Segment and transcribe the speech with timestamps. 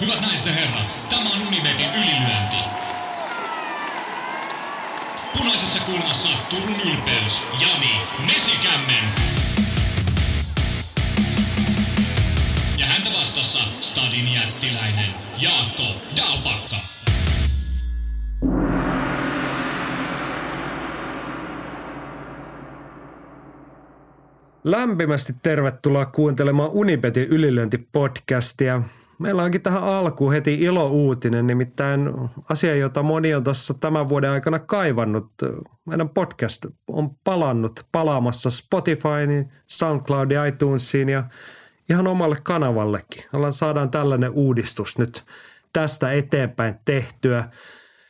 [0.00, 2.56] Hyvät naiset ja herrat, tämä on Unibetin ylilyönti.
[5.38, 9.04] Punaisessa kulmassa Turun ylpeys, Jani Mesikämmen.
[12.78, 15.84] Ja häntä vastassa Stadin jättiläinen Jaakko
[16.16, 16.76] Dalpakka.
[24.64, 28.82] Lämpimästi tervetuloa kuuntelemaan Unibetin ylilöintipodcastia.
[29.18, 32.12] Meillä onkin tähän alkuun heti ilo-uutinen, nimittäin
[32.48, 35.32] asia, jota moni on tässä tämän vuoden aikana kaivannut.
[35.86, 41.24] Meidän podcast on palannut palaamassa Spotifyin, SoundCloudin, iTunesiin ja
[41.90, 43.24] ihan omalle kanavallekin.
[43.32, 45.24] Ollaan saadaan tällainen uudistus nyt
[45.72, 47.44] tästä eteenpäin tehtyä.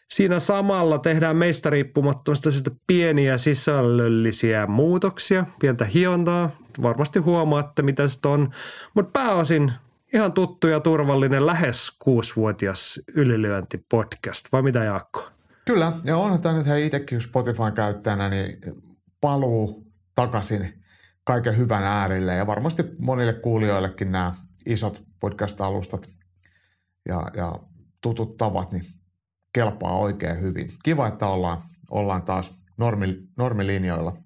[0.08, 6.50] Siinä samalla tehdään meistä riippumattomasta syystä pieniä sisällöllisiä muutoksia, pientä hiontaa.
[6.82, 8.50] Varmasti huomaatte, mitä se on.
[8.94, 9.72] Mutta pääosin
[10.14, 14.46] ihan tuttu ja turvallinen lähes kuusivuotias ylilyöntipodcast.
[14.52, 15.28] Vai mitä Jaakko?
[15.64, 18.58] Kyllä, ja onhan tämä nyt hei itsekin Spotifyn käyttäjänä, niin
[19.20, 20.82] paluu takaisin
[21.24, 22.34] kaiken hyvän äärille.
[22.34, 24.34] Ja varmasti monille kuulijoillekin nämä
[24.66, 26.08] isot podcast-alustat
[27.08, 27.58] ja, ja
[28.00, 28.84] tutut tavat, niin
[29.52, 30.72] kelpaa oikein hyvin.
[30.84, 34.16] Kiva, että ollaan, ollaan taas normi, normilinjoilla.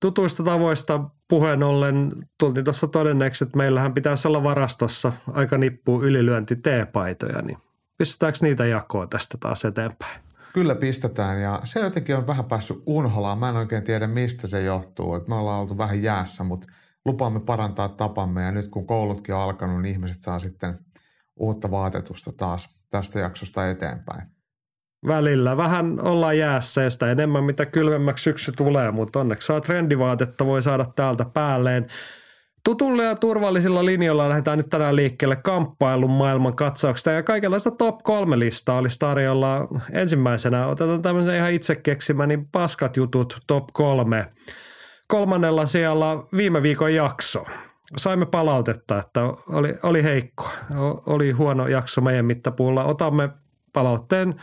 [0.00, 1.00] Tutuista tavoista
[1.32, 7.58] puheen ollen tultiin tuossa todenneeksi, että meillähän pitäisi olla varastossa aika nippuu ylilyönti T-paitoja, niin
[7.98, 10.20] pistetäänkö niitä jakoon tästä taas eteenpäin?
[10.54, 13.38] Kyllä pistetään ja se jotenkin on vähän päässyt unholaan.
[13.38, 15.14] Mä en oikein tiedä mistä se johtuu.
[15.14, 16.66] Et me ollaan oltu vähän jäässä, mutta
[17.04, 20.78] lupaamme parantaa tapamme ja nyt kun koulutkin on alkanut, niin ihmiset saa sitten
[21.36, 24.22] uutta vaatetusta taas tästä jaksosta eteenpäin.
[25.06, 30.46] Välillä vähän ollaan jäässä ja sitä enemmän mitä kylmemmäksi syksy tulee, mutta onneksi saa trendivaatetta
[30.46, 31.86] voi saada täältä päälleen.
[32.64, 38.38] Tutulla ja turvallisilla linjoilla lähdetään nyt tänään liikkeelle kamppailun maailman katsauksesta ja kaikenlaista top kolme
[38.38, 40.66] listaa olisi tarjolla ensimmäisenä.
[40.66, 44.26] Otetaan tämmöisen ihan itse keksimäni paskat jutut top kolme.
[45.08, 47.44] Kolmannella siellä viime viikon jakso.
[47.96, 50.48] Saimme palautetta, että oli, oli heikko,
[51.06, 52.84] oli huono jakso meidän mittapuulla.
[52.84, 53.28] Otamme
[53.72, 54.34] palautteen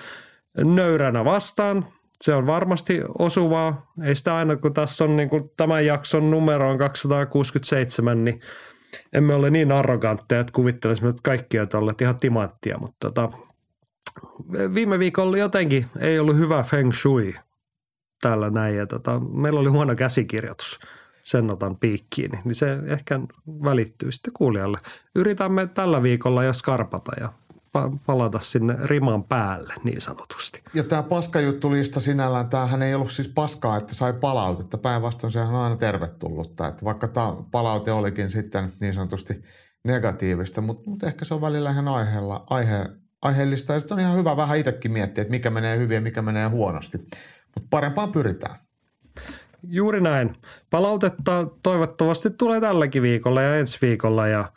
[0.63, 1.85] nöyränä vastaan.
[2.21, 3.91] Se on varmasti osuvaa.
[4.03, 8.41] Ei sitä aina, kun tässä on niin kuin tämän jakson numero on 267, niin
[9.13, 13.29] emme ole niin arrogantteja, että kuvittelisimme, että kaikki ovat olleet ihan timanttia, mutta tota,
[14.73, 17.33] viime viikolla jotenkin ei ollut hyvä feng shui
[18.21, 20.79] täällä näin ja tota, meillä oli huono käsikirjoitus
[21.23, 23.19] sen otan piikkiin, niin se ehkä
[23.63, 24.77] välittyy sitten kuulijalle.
[25.15, 27.29] Yritämme tällä viikolla jo skarpata ja
[28.05, 30.63] palata sinne riman päälle niin sanotusti.
[30.73, 34.77] Ja tämä paskajuttulista sinällään, tämähän ei ollut siis paskaa, että sai palautetta.
[34.77, 36.67] Päinvastoin sehän on aina tervetullutta.
[36.67, 39.43] Että vaikka tämä palaute olikin sitten niin sanotusti
[39.83, 42.85] negatiivista, mutta, mutta ehkä se on välillä ihan aiheella, aihe,
[43.21, 43.73] aiheellista.
[43.73, 46.47] Ja sitten on ihan hyvä vähän itsekin miettiä, että mikä menee hyvin ja mikä menee
[46.47, 46.97] huonosti.
[47.55, 48.59] Mutta parempaan pyritään.
[49.63, 50.35] Juuri näin.
[50.69, 54.51] Palautetta toivottavasti tulee tälläkin viikolla ja ensi viikolla ja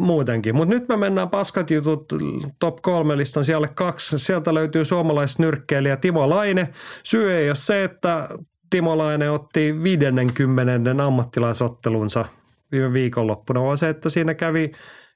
[0.00, 0.56] muutenkin.
[0.56, 2.12] Mutta nyt me mennään paskat jutut
[2.58, 4.18] top kolme listan siellä kaksi.
[4.18, 6.68] Sieltä löytyy suomalaisnyrkkeilijä Timo Laine.
[7.02, 8.28] Syy ei ole se, että
[8.70, 11.04] Timo Laine otti 50.
[11.04, 12.24] ammattilaisottelunsa
[12.72, 14.72] viime viikonloppuna, vaan se, että siinä kävi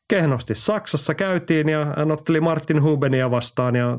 [0.09, 0.55] kehnosti.
[0.55, 3.99] Saksassa käytiin ja hän otteli Martin Hubenia vastaan ja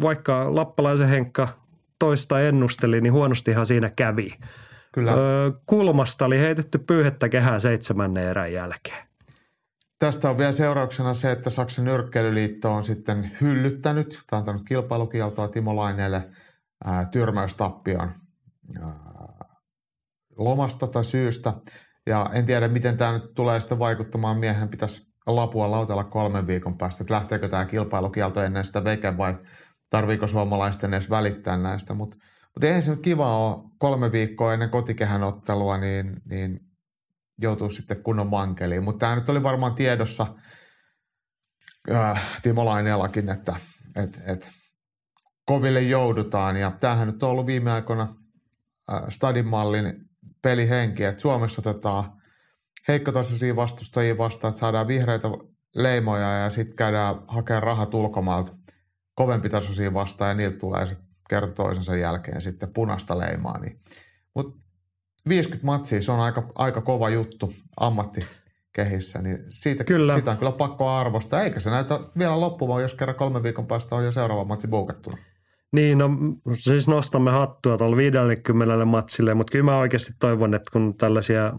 [0.00, 1.48] vaikka Lappalaisen Henkka
[1.98, 4.34] toista ennusteli, niin huonostihan siinä kävi.
[4.92, 5.12] Kyllä.
[5.12, 9.13] Öö, kulmasta oli heitetty pyyhettä kehää seitsemännen erän jälkeen.
[10.04, 15.76] Tästä on vielä seurauksena se, että Saksan nyrkkeilyliitto on sitten hyllyttänyt tai antanut kilpailukieltoa Timo
[15.76, 16.30] Laineelle
[16.84, 18.14] ää, tyrmäystappion
[18.82, 18.92] ää,
[20.38, 21.52] lomasta tai syystä.
[22.06, 24.38] Ja en tiedä, miten tämä nyt tulee sitten vaikuttamaan.
[24.38, 29.38] Miehen pitäisi lapua lautella kolmen viikon päästä, että lähteekö tämä kilpailukielto ennen sitä veke vai
[29.90, 31.94] tarviiko suomalaisten edes välittää näistä.
[31.94, 32.16] Mutta
[32.56, 36.60] mut eihän se nyt kiva ole kolme viikkoa ennen kotikehän ottelua, niin, niin
[37.38, 38.84] joutuu sitten kunnon mankeliin.
[38.84, 40.26] Mutta tämä nyt oli varmaan tiedossa
[41.90, 43.56] äh, Timo Laineellakin, että
[43.96, 44.50] et, et,
[45.44, 46.56] koville joudutaan.
[46.56, 48.16] Ja tämähän nyt on ollut viime aikoina
[48.92, 49.94] äh, Stadin mallin
[50.42, 52.22] pelihenki, että Suomessa otetaan
[52.88, 55.28] heikkotasoisia vastustajia vastaan, että saadaan vihreitä
[55.74, 58.56] leimoja ja sitten käydään hakemaan rahat ulkomailta
[59.14, 63.58] kovempitasoisia vastaan ja niiltä tulee sitten kerta toisensa jälkeen sitten punaista leimaa.
[63.58, 63.80] Niin.
[64.34, 64.63] Mutta
[65.28, 70.12] 50 matsia, se on aika, aika kova juttu ammattikehissä, niin siitä, kyllä.
[70.12, 71.42] siitä on kyllä pakko arvostaa.
[71.42, 75.16] Eikä se näytä vielä loppumaan, jos kerran kolmen viikon päästä on jo seuraava matsi buukattuna.
[75.72, 76.10] Niin, no
[76.52, 81.52] siis nostamme hattua tuolla 50 matsille, mutta kyllä mä oikeasti toivon, että kun tällaisia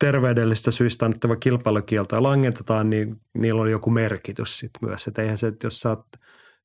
[0.00, 5.06] terveydellisistä syistä annettava kilpailukielto ja langetetaan, niin niillä on joku merkitys sitten myös.
[5.06, 6.06] Että eihän se, että jos sä oot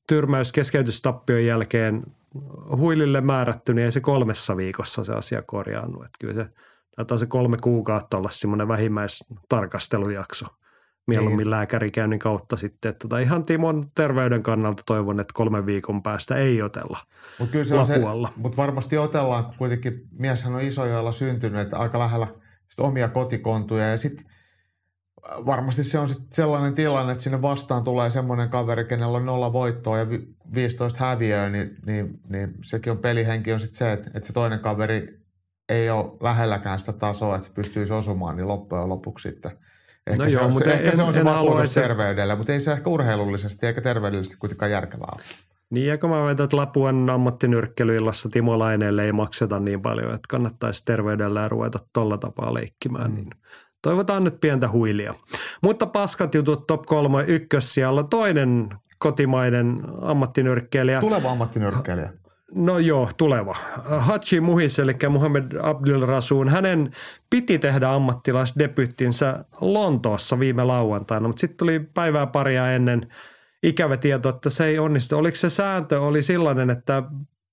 [0.08, 2.02] tyrmäys keskeytystappion jälkeen
[2.76, 6.04] huilille määrätty, niin ei se kolmessa viikossa se asia korjaannut.
[6.04, 6.46] Että kyllä se
[6.96, 10.46] taitaa se kolme kuukautta olla semmoinen vähimmäistarkastelujakso
[11.06, 11.50] mieluummin niin.
[11.50, 12.88] lääkärikäynnin kautta sitten.
[12.88, 16.98] Että tota ihan Timon terveyden kannalta toivon, että kolmen viikon päästä ei otella
[17.38, 18.32] Mut kyllä se lapualla.
[18.36, 22.26] Mutta varmasti otellaan, kun kuitenkin mieshän on isojoilla syntynyt, että aika lähellä
[22.68, 24.26] sit omia kotikontuja ja sitten
[25.22, 29.52] varmasti se on sit sellainen tilanne, että sinne vastaan tulee semmoinen kaveri, kenellä on nolla
[29.52, 30.06] voittoa ja
[30.54, 34.60] 15 häviöä, niin, niin, niin sekin on pelihenki on sitten se, että, että se toinen
[34.60, 35.22] kaveri
[35.68, 39.52] ei ole lähelläkään sitä tasoa, että se pystyisi osumaan, niin loppujen lopuksi sitten–
[40.06, 42.60] Ehkä, no se, joo, on, mutta ehkä en, se on se vakuutus terveydelle, mutta ei
[42.60, 45.22] se ehkä urheilullisesti eikä terveydellisesti kuitenkaan järkevää ole.
[45.70, 50.26] Niin, ja kun mä väitän, että Lapuan ammattinyrkkelyillassa Timo Laineelle ei makseta niin paljon, että
[50.28, 53.14] kannattaisi terveydellä ruveta tolla tapaa leikkimään, mm.
[53.14, 53.30] niin
[53.82, 55.14] toivotaan nyt pientä huilia.
[55.62, 58.02] Mutta paskat jutut top kolme ykkössijalla.
[58.02, 58.68] Toinen
[58.98, 61.00] kotimainen ammattinyrkkeilijä.
[61.00, 62.12] Tuleva ammattinyrkkeilijä.
[62.54, 63.56] No joo, tuleva.
[63.84, 66.90] Hachi Muhis, eli Muhammed Abdul Rasun, hänen
[67.30, 73.06] piti tehdä ammattilaisdebyttinsä Lontoossa viime lauantaina, mutta sitten tuli päivää paria ennen
[73.62, 75.16] ikävä tieto, että se ei onnistu.
[75.16, 77.02] Oliko se sääntö oli sellainen, että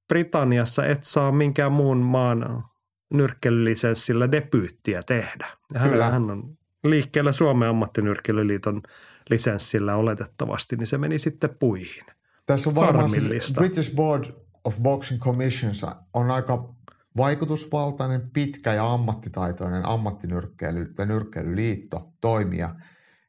[0.07, 2.63] Britanniassa et saa minkään muun maan
[3.13, 5.47] nyrkkelylisenssillä debyyttiä tehdä.
[5.75, 6.11] Hän, Kyllä.
[6.11, 8.81] hän on liikkeellä Suomen ammattinyrkkelyliiton
[9.29, 12.03] lisenssillä oletettavasti, niin se meni sitten puihin.
[12.45, 14.25] Tässä on varmaan siis British Board
[14.63, 16.75] of Boxing Commissions on aika
[17.17, 22.75] vaikutusvaltainen, pitkä ja ammattitaitoinen ammattinyrkkeily tai nyrkkeilyliitto toimija.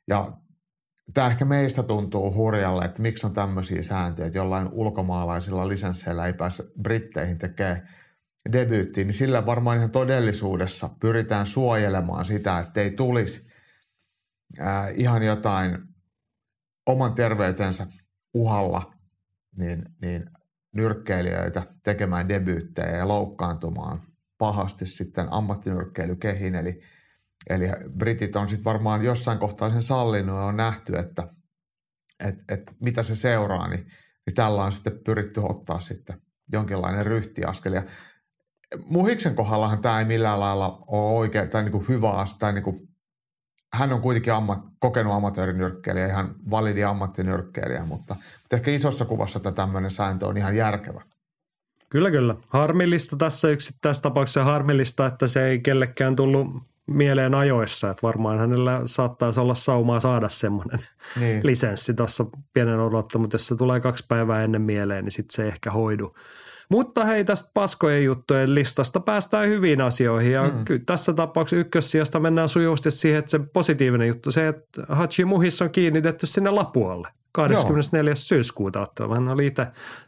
[0.09, 0.33] Ja
[1.15, 6.33] tämä ehkä meistä tuntuu hurjalle, että miksi on tämmöisiä sääntöjä, että jollain ulkomaalaisilla lisensseillä ei
[6.33, 7.89] pääse britteihin tekemään
[8.53, 13.51] debyyttiin, niin sillä varmaan ihan todellisuudessa pyritään suojelemaan sitä, että ei tulisi
[14.95, 15.79] ihan jotain
[16.87, 17.87] oman terveytensä
[18.35, 18.95] uhalla
[19.57, 20.31] niin, niin
[20.73, 24.03] nyrkkeilijöitä tekemään debyyttejä ja loukkaantumaan
[24.39, 26.55] pahasti sitten ammattinyrkkeilykehin.
[26.55, 26.81] Eli,
[27.51, 27.65] eli
[27.99, 31.29] britit on sitten varmaan jossain kohtaa sen sallinut ja on nähty, että
[32.25, 33.87] et, et mitä se seuraa, niin,
[34.27, 36.23] niin tällä on sitten pyritty ottaa sitten
[36.53, 37.73] jonkinlainen ryhtiaskel.
[37.73, 37.83] Ja
[38.87, 42.91] Muhiksen kohdallahan tämä ei millään lailla ole oikein tai niin kuin hyvä asia niin kuin
[43.73, 49.55] hän on kuitenkin ammat, kokenut amatöörinyrkkeilijä, ihan validi ammattinyrkkeilijä, mutta, mutta ehkä isossa kuvassa tämä
[49.55, 51.03] tämmöinen sääntö on ihan järkevä.
[51.89, 52.35] Kyllä, kyllä.
[52.49, 56.47] Harmillista tässä yksittäisessä tapauksessa harmillista, että se ei kellekään tullut
[56.87, 60.81] mieleen ajoissa, että varmaan hänellä saattaisi olla saumaa saada semmoinen
[61.21, 61.41] niin.
[61.45, 65.43] lisenssi tuossa pienen odottaa, mutta jos se tulee kaksi päivää ennen mieleen, niin sitten se
[65.43, 66.15] ei ehkä hoidu.
[66.71, 70.33] Mutta hei, tästä paskojen juttujen listasta päästään hyviin asioihin.
[70.33, 70.65] Ja mm.
[70.65, 75.63] kyllä tässä tapauksessa ykkössijasta mennään sujuvasti siihen, että se positiivinen juttu, se, että Hachi Muhis
[75.63, 77.09] on kiinnitetty sinne Lapualle.
[77.33, 78.11] 24.
[78.11, 78.17] Joo.
[78.17, 79.15] syyskuuta ottava.
[79.15, 79.67] Hän oli itse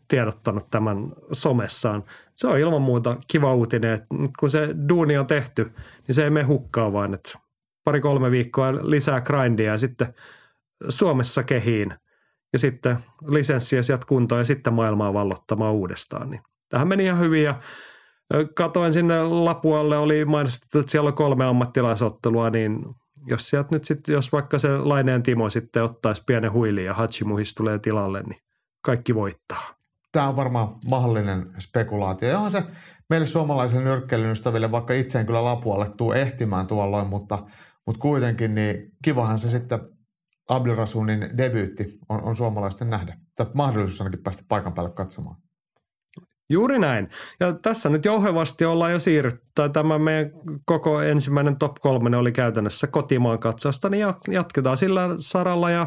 [0.08, 2.04] tiedottanut tämän somessaan.
[2.36, 4.06] Se on ilman muuta kiva uutinen, että
[4.38, 5.72] kun se duuni on tehty,
[6.06, 7.38] niin se ei mene hukkaan vaan, että
[7.84, 10.14] pari-kolme viikkoa lisää grindia ja sitten
[10.88, 11.94] Suomessa kehiin
[12.52, 16.30] ja sitten lisenssiä sieltä kuntoon ja sitten maailmaa vallottamaan uudestaan.
[16.30, 17.54] Niin tähän meni ihan hyvin ja
[18.54, 22.84] katoin sinne Lapualle, oli mainostettu, että siellä on kolme ammattilaisottelua, niin
[23.30, 27.54] jos sieltä nyt sitten, jos vaikka se Laineen Timo sitten ottaisi pienen huilin ja Hachimuhis
[27.54, 28.40] tulee tilalle, niin
[28.84, 29.74] kaikki voittaa.
[30.12, 32.28] Tämä on varmaan mahdollinen spekulaatio.
[32.28, 32.62] Ja on se
[33.10, 37.46] meille suomalaisille nyrkkeilyn ystäville, vaikka itse en kyllä Lapualle tuu ehtimään tuolloin, mutta,
[37.86, 39.80] mutta kuitenkin niin kivahan se sitten
[40.48, 43.16] Abdelrasunin debyytti on, on suomalaisten nähdä.
[43.36, 45.36] Tai mahdollisuus ainakin päästä paikan päälle katsomaan.
[46.52, 47.08] Juuri näin.
[47.40, 49.42] Ja tässä nyt jouhevasti ollaan jo siirrytty.
[49.72, 50.30] Tämä meidän
[50.64, 55.86] koko ensimmäinen top kolme oli käytännössä kotimaan katsausta, niin jatketaan sillä saralla ja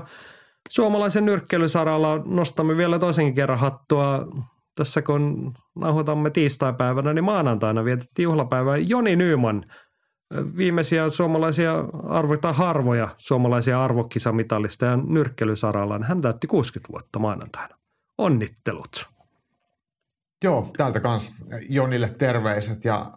[0.70, 4.28] suomalaisen nyrkkeilysaralla nostamme vielä toisenkin kerran hattua.
[4.76, 9.66] Tässä kun nauhoitamme tiistaipäivänä, niin maanantaina vietettiin juhlapäivää Joni Nyyman–
[10.58, 11.74] viimeisiä suomalaisia
[12.10, 17.76] arvo, tai harvoja suomalaisia arvokisamitallista ja nyrkkelysaralla, hän täytti 60 vuotta maanantaina.
[18.18, 19.15] Onnittelut.
[20.46, 21.34] Joo, täältä kanssa
[21.70, 23.12] Jonille terveiset ja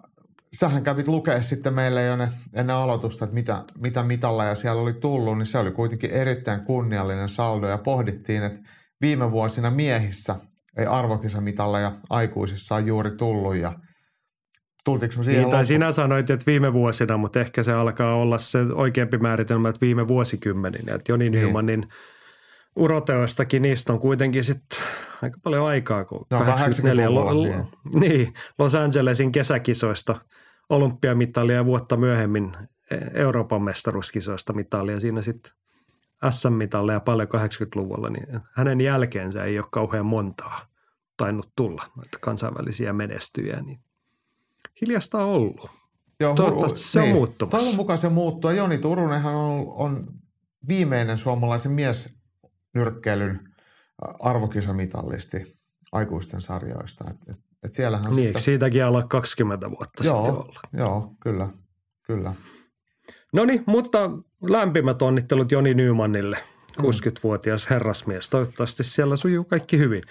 [0.56, 4.92] sähän kävit lukea sitten meille jo ne, ennen aloitusta, että mitä, mitä mitalleja siellä oli
[4.92, 8.60] tullut, niin se oli kuitenkin erittäin kunniallinen saldo ja pohdittiin, että
[9.00, 10.36] viime vuosina miehissä
[10.76, 13.72] ei arvokisamitalleja aikuisissa on juuri tullut ja–
[14.84, 18.38] Tultiinko me siihen niin, tai sinä sanoit, että viime vuosina, mutta ehkä se alkaa olla
[18.38, 20.88] se oikeampi määritelmä, että viime vuosikymmenin.
[20.88, 21.46] Että Joni niin.
[21.46, 21.88] Nymanin
[22.78, 24.78] uroteoistakin niistä on kuitenkin sitten
[25.22, 27.66] aika paljon aikaa, kun no, 84 lo, niin.
[27.94, 30.16] niin, Los Angelesin kesäkisoista
[30.68, 32.56] olympiamitalia vuotta myöhemmin
[33.14, 35.00] Euroopan mestaruuskisoista mitalia.
[35.00, 35.52] Siinä sitten
[36.30, 40.60] SM-mitalleja paljon 80-luvulla, niin hänen jälkeensä ei ole kauhean montaa
[41.16, 43.80] tainnut tulla noita kansainvälisiä menestyjä, niin
[44.80, 45.70] hiljasta on ollut.
[46.20, 47.10] Joo, Toivottavasti se niin.
[47.10, 47.58] on muuttumassa.
[47.58, 48.50] Toivon mukaan se muuttuu.
[48.50, 50.06] Joni Turunenhan on, on
[50.68, 52.17] viimeinen suomalaisen mies
[52.74, 53.40] nyrkkeilyn
[54.20, 55.58] arvokisamitallisti
[55.92, 57.04] aikuisten sarjoista.
[57.10, 58.38] Et, et, et siellähän niin, sitä...
[58.38, 60.60] siitäkin olla 20 vuotta joo, sitten olla?
[60.72, 61.48] Joo, kyllä,
[62.02, 62.32] kyllä.
[63.32, 64.10] No niin, mutta
[64.42, 66.38] lämpimät onnittelut Joni Nymannille,
[66.80, 68.28] 60-vuotias herrasmies.
[68.28, 70.02] Toivottavasti siellä sujuu kaikki hyvin.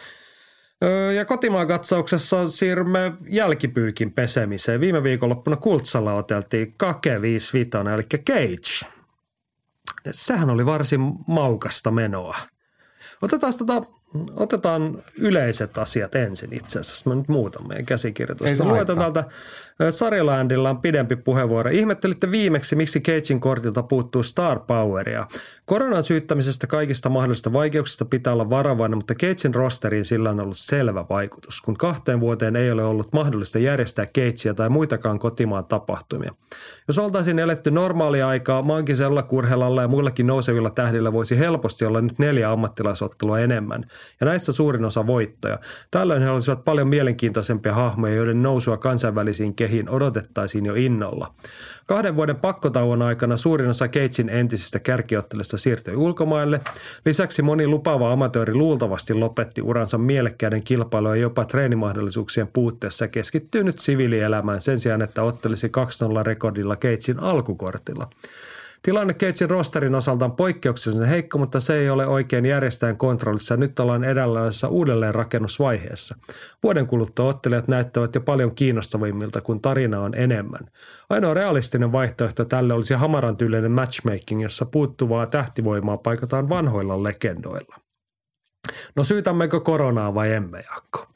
[1.15, 4.79] Ja kotimaan katsauksessa siirrymme jälkipyykin pesemiseen.
[4.79, 8.96] Viime viikonloppuna Kultsalla oteltiin Kake 55, eli Cage.
[10.11, 12.37] Sehän oli varsin maukasta menoa.
[13.21, 13.81] Otetaan tota
[14.35, 17.09] Otetaan yleiset asiat ensin itse asiassa.
[17.09, 18.65] Mä nyt muutan meidän käsikirjoitusta.
[18.65, 19.23] Luetaan täältä
[19.89, 21.69] Sarjalandilla on pidempi puheenvuoro.
[21.71, 25.27] Ihmettelitte viimeksi, miksi Cagein kortilta puuttuu star poweria.
[25.65, 31.05] Koronan syyttämisestä kaikista mahdollisista vaikeuksista pitää olla varovainen, mutta Cagein rosteriin sillä on ollut selvä
[31.09, 36.33] vaikutus, kun kahteen vuoteen ei ole ollut mahdollista järjestää Cagea tai muitakaan kotimaan tapahtumia.
[36.87, 42.19] Jos oltaisiin eletty normaalia aikaa, maankisella, kurhelalla ja muillakin nousevilla tähdillä voisi helposti olla nyt
[42.19, 43.85] neljä ammattilaisottelua enemmän–
[44.19, 45.59] ja näissä suurin osa voittoja.
[45.91, 51.33] Tällöin he olisivat paljon mielenkiintoisempia hahmoja, joiden nousua kansainvälisiin kehiin odotettaisiin jo innolla.
[51.87, 56.61] Kahden vuoden pakkotauon aikana suurin osa Keitsin entisistä kärkiottelusta siirtyi ulkomaille.
[57.05, 64.61] Lisäksi moni lupaava amatööri luultavasti lopetti uransa mielekkäiden kilpailuja jopa treenimahdollisuuksien puutteessa keskittyy nyt siviilielämään
[64.61, 68.09] sen sijaan, että ottelisi 2-0 rekordilla Keitsin alkukortilla.
[68.81, 73.57] Tilanne Cagein rosterin osalta on poikkeuksellisen heikko, mutta se ei ole oikein järjestäjän kontrollissa.
[73.57, 76.15] Nyt ollaan edellisessä uudelleenrakennusvaiheessa.
[76.63, 80.65] Vuoden kuluttua ottelijat näyttävät jo paljon kiinnostavimmilta, kun tarina on enemmän.
[81.09, 87.75] Ainoa realistinen vaihtoehto tälle olisi hamaran tyylinen matchmaking, jossa puuttuvaa tähtivoimaa paikataan vanhoilla legendoilla.
[88.95, 91.07] No syytämmekö koronaa vai emme, Jaakko?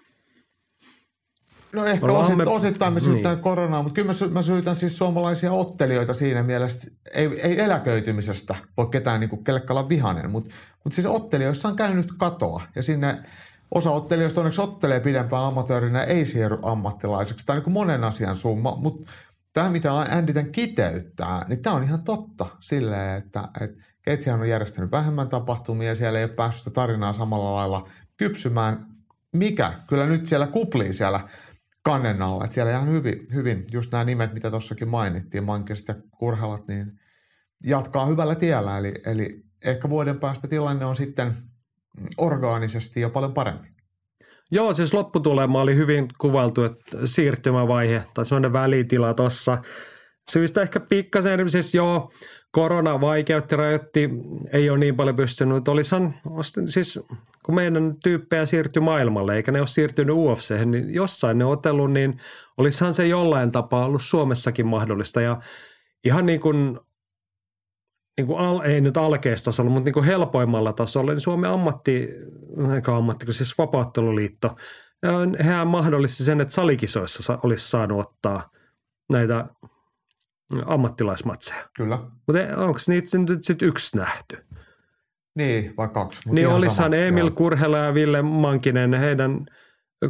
[1.73, 2.43] No ehkä osit, me...
[2.43, 3.43] osittain me syytään niin.
[3.43, 6.91] koronaa, mutta kyllä mä, mä syytän siis suomalaisia ottelijoita siinä mielessä.
[7.13, 10.49] Ei, ei eläköitymisestä voi ketään niin kuin kellekään vihanen, mutta,
[10.83, 12.61] mutta siis ottelijoissa on käynyt katoa.
[12.75, 13.23] Ja sinne
[13.71, 17.45] osa ottelijoista onneksi ottelee pidempään amatöörinä, ei siirry ammattilaiseksi.
[17.45, 19.11] Tämä on niin monen asian summa, mutta
[19.53, 24.49] tämä mitä Andy tämän kiteyttää, niin tämä on ihan totta silleen, että, että Keitsihän on
[24.49, 28.85] järjestänyt vähemmän tapahtumia ja siellä ei ole päässyt tarinaa samalla lailla kypsymään,
[29.31, 31.29] mikä kyllä nyt siellä kuplii siellä
[31.83, 32.43] kannen alla.
[32.43, 36.91] Että siellä ihan hyvin, hyvin just nämä nimet, mitä tuossakin mainittiin, Mankest ja Kurhalat, niin
[37.63, 38.77] jatkaa hyvällä tiellä.
[38.77, 41.33] Eli, eli ehkä vuoden päästä tilanne on sitten
[42.17, 43.67] orgaanisesti jo paljon parempi.
[44.51, 49.57] Joo, siis lopputulema oli hyvin kuvailtu, että siirtymävaihe tai sellainen välitila tuossa.
[50.31, 52.11] Syystä ehkä pikkasen, siis joo,
[52.51, 54.09] korona vaikeutti, rajoitti,
[54.53, 55.67] ei ole niin paljon pystynyt.
[55.67, 56.13] Olisihan,
[56.65, 56.99] siis
[57.51, 62.19] kun meidän tyyppejä siirtyi maailmalle, eikä ne ole siirtynyt UFC, niin jossain ne otellut, niin
[62.57, 65.21] olisihan se jollain tapaa ollut Suomessakin mahdollista.
[65.21, 65.41] Ja
[66.03, 66.79] ihan niin kuin,
[68.17, 72.09] niin kuin al, ei nyt alkeistasolla, mutta niin kuin helpoimmalla tasolla, niin Suomen ammatti,
[72.75, 74.55] eikä ammatti, siis vapautteluliitto,
[75.39, 78.49] hän mahdollisti sen, että salikisoissa olisi saanut ottaa
[79.09, 79.45] näitä
[80.65, 81.69] ammattilaismatseja.
[81.75, 81.97] Kyllä.
[81.97, 84.45] Mutta onko niitä nyt sitten yksi nähty?
[85.35, 86.21] Niin, vai kaksi.
[86.29, 87.35] Niin olisihan Emil joo.
[87.35, 89.45] Kurhela ja Ville Mankinen, heidän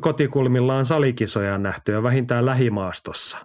[0.02, 3.38] kotikulmillaan salikisoja nähty ja vähintään lähimaastossa.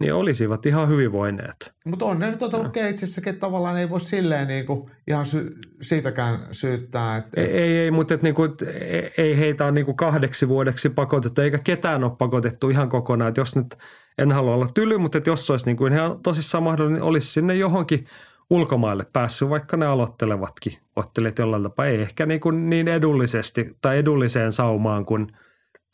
[0.00, 1.72] Niin olisivat ihan hyvin voineet.
[1.84, 6.48] Mutta on ne nyt otellut keitsissäkin, että tavallaan ei voi silleen niinku ihan sy- siitäkään
[6.50, 7.16] syyttää.
[7.16, 8.42] Että, ei, ei, ei, mutta et niinku,
[8.80, 13.28] ei, ei heitä ole niinku kahdeksi vuodeksi pakotettu, eikä ketään ole pakotettu ihan kokonaan.
[13.28, 13.76] Et jos nyt,
[14.18, 17.54] en halua olla tyly, mutta et jos olisi niinku ihan tosissaan mahdollinen, niin olisi sinne
[17.54, 18.06] johonkin–
[18.50, 21.86] ulkomaille päässyt, vaikka ne aloittelevatkin ottelijat jollain tapaa.
[21.86, 25.26] Ei ehkä niin, kuin niin edullisesti tai edulliseen saumaan kuin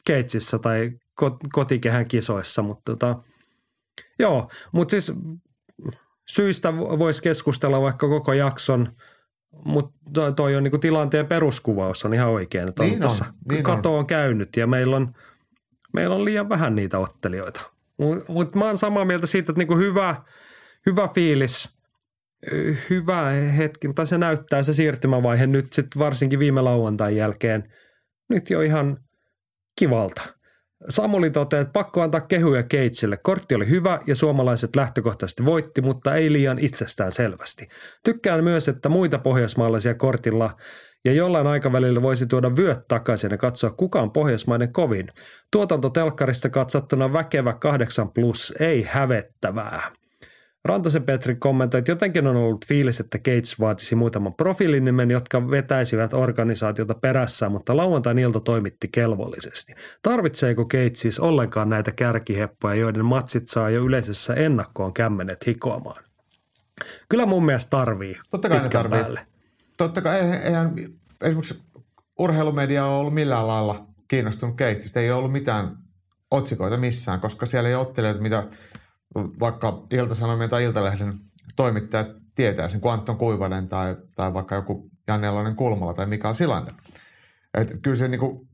[0.05, 0.91] Keitsissä tai
[1.53, 3.17] kotikehän kisoissa, mutta tota,
[4.19, 5.13] joo, mutta siis
[6.29, 8.89] syistä voisi keskustella vaikka koko jakson,
[9.65, 13.63] mutta toi on niin kuin tilanteen peruskuvaus on ihan oikein, että niin on, on, niin
[13.63, 13.99] kato on.
[13.99, 15.09] on käynyt ja meillä on,
[15.93, 17.71] meillä on liian vähän niitä ottelijoita.
[17.99, 20.17] Mutta mut mä oon samaa mieltä siitä, että niin kuin hyvä,
[20.87, 21.69] hyvä fiilis–
[22.91, 27.63] hyvä hetki, tai se näyttää se siirtymävaihe nyt sitten varsinkin viime lauantain jälkeen
[28.31, 28.99] nyt jo ihan
[29.79, 30.23] kivalta.
[30.89, 33.19] Samuli toteaa, että pakko antaa kehuja Keitsille.
[33.23, 37.69] Kortti oli hyvä ja suomalaiset lähtökohtaisesti voitti, mutta ei liian itsestään selvästi.
[38.05, 40.57] Tykkään myös, että muita pohjoismaalaisia kortilla
[41.05, 45.07] ja jollain aikavälillä voisi tuoda vyöt takaisin ja katsoa kuka on pohjoismainen kovin.
[45.53, 50.02] Tuotanto telkkarista katsottuna väkevä 8 plus, ei hävettävää.
[50.65, 56.15] Rantasen Petri kommentoi, että jotenkin on ollut fiilis, että Gates vaatisi muutaman profiilinimen, jotka vetäisivät
[56.15, 59.75] organisaatiota perässään, mutta lauantain ilta toimitti kelvollisesti.
[60.03, 66.05] Tarvitseeko Gates siis ollenkaan näitä kärkiheppoja, joiden matsit saa jo yleisössä ennakkoon kämmenet hikoamaan?
[67.09, 69.01] Kyllä mun mielestä tarvii Totta kai pitkän tarvii.
[69.01, 69.27] päälle.
[69.77, 70.75] Totta kai eihän,
[71.21, 71.63] esimerkiksi
[72.19, 75.01] urheilumedia ole ollut millään lailla kiinnostunut Gatesista.
[75.01, 75.77] Ei ole ollut mitään
[76.31, 78.45] otsikoita missään, koska siellä ei ottelijoita, mitä
[79.15, 81.19] vaikka Ilta-Sanomien tai Iltalehden
[81.57, 86.75] toimittajat tietäisi, niin kuin Anton Kuivanen tai, tai vaikka joku Janne Kulmala tai Mikael Silander.
[87.55, 88.49] Et kyllä se, niinku,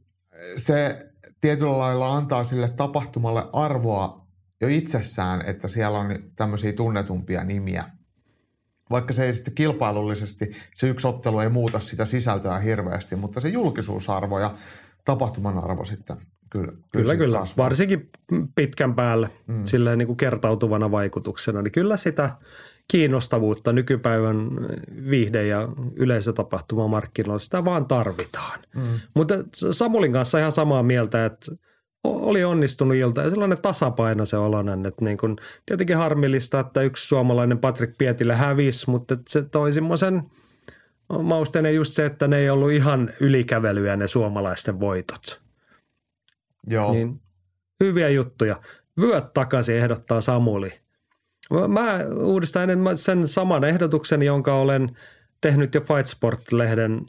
[0.56, 1.06] se
[1.40, 4.26] tietyllä lailla antaa sille tapahtumalle arvoa
[4.60, 7.84] jo itsessään, että siellä on tämmöisiä tunnetumpia nimiä.
[8.90, 13.48] Vaikka se ei sitten kilpailullisesti, se yksi ottelu ei muuta sitä sisältöä hirveästi, mutta se
[13.48, 14.54] julkisuusarvo ja
[15.04, 16.16] tapahtuman arvo sitten
[16.50, 16.72] kyllä.
[16.92, 17.38] Kyllä, kyllä.
[17.38, 17.64] kasvaa.
[17.64, 18.10] Varsinkin
[18.54, 19.64] pitkän päälle Mm.
[19.64, 22.30] silleen niin kuin kertautuvana vaikutuksena, niin kyllä sitä
[22.90, 24.50] kiinnostavuutta nykypäivän
[25.10, 28.60] viihde- ja yleisötapahtumamarkkinoilla, sitä vaan tarvitaan.
[28.76, 28.82] Mm.
[29.14, 29.34] Mutta
[29.70, 31.52] Samulin kanssa ihan samaa mieltä, että
[32.04, 35.36] oli onnistunut ilta ja sellainen tasapaino se olonen, että niin kun,
[35.66, 40.22] tietenkin harmillista, että yksi suomalainen Patrick Pietilä hävisi, mutta se toi semmoisen
[41.22, 45.40] mausteinen just se, että ne ei ollut ihan ylikävelyjä ne suomalaisten voitot.
[46.66, 46.92] Joo.
[46.92, 47.20] Niin
[47.84, 48.60] hyviä juttuja.
[49.00, 50.68] Vyöt takaisin ehdottaa Samuli.
[51.68, 54.88] Mä- uudistan sen saman ehdotuksen, jonka olen
[55.40, 57.06] tehnyt jo Fight Sport-lehden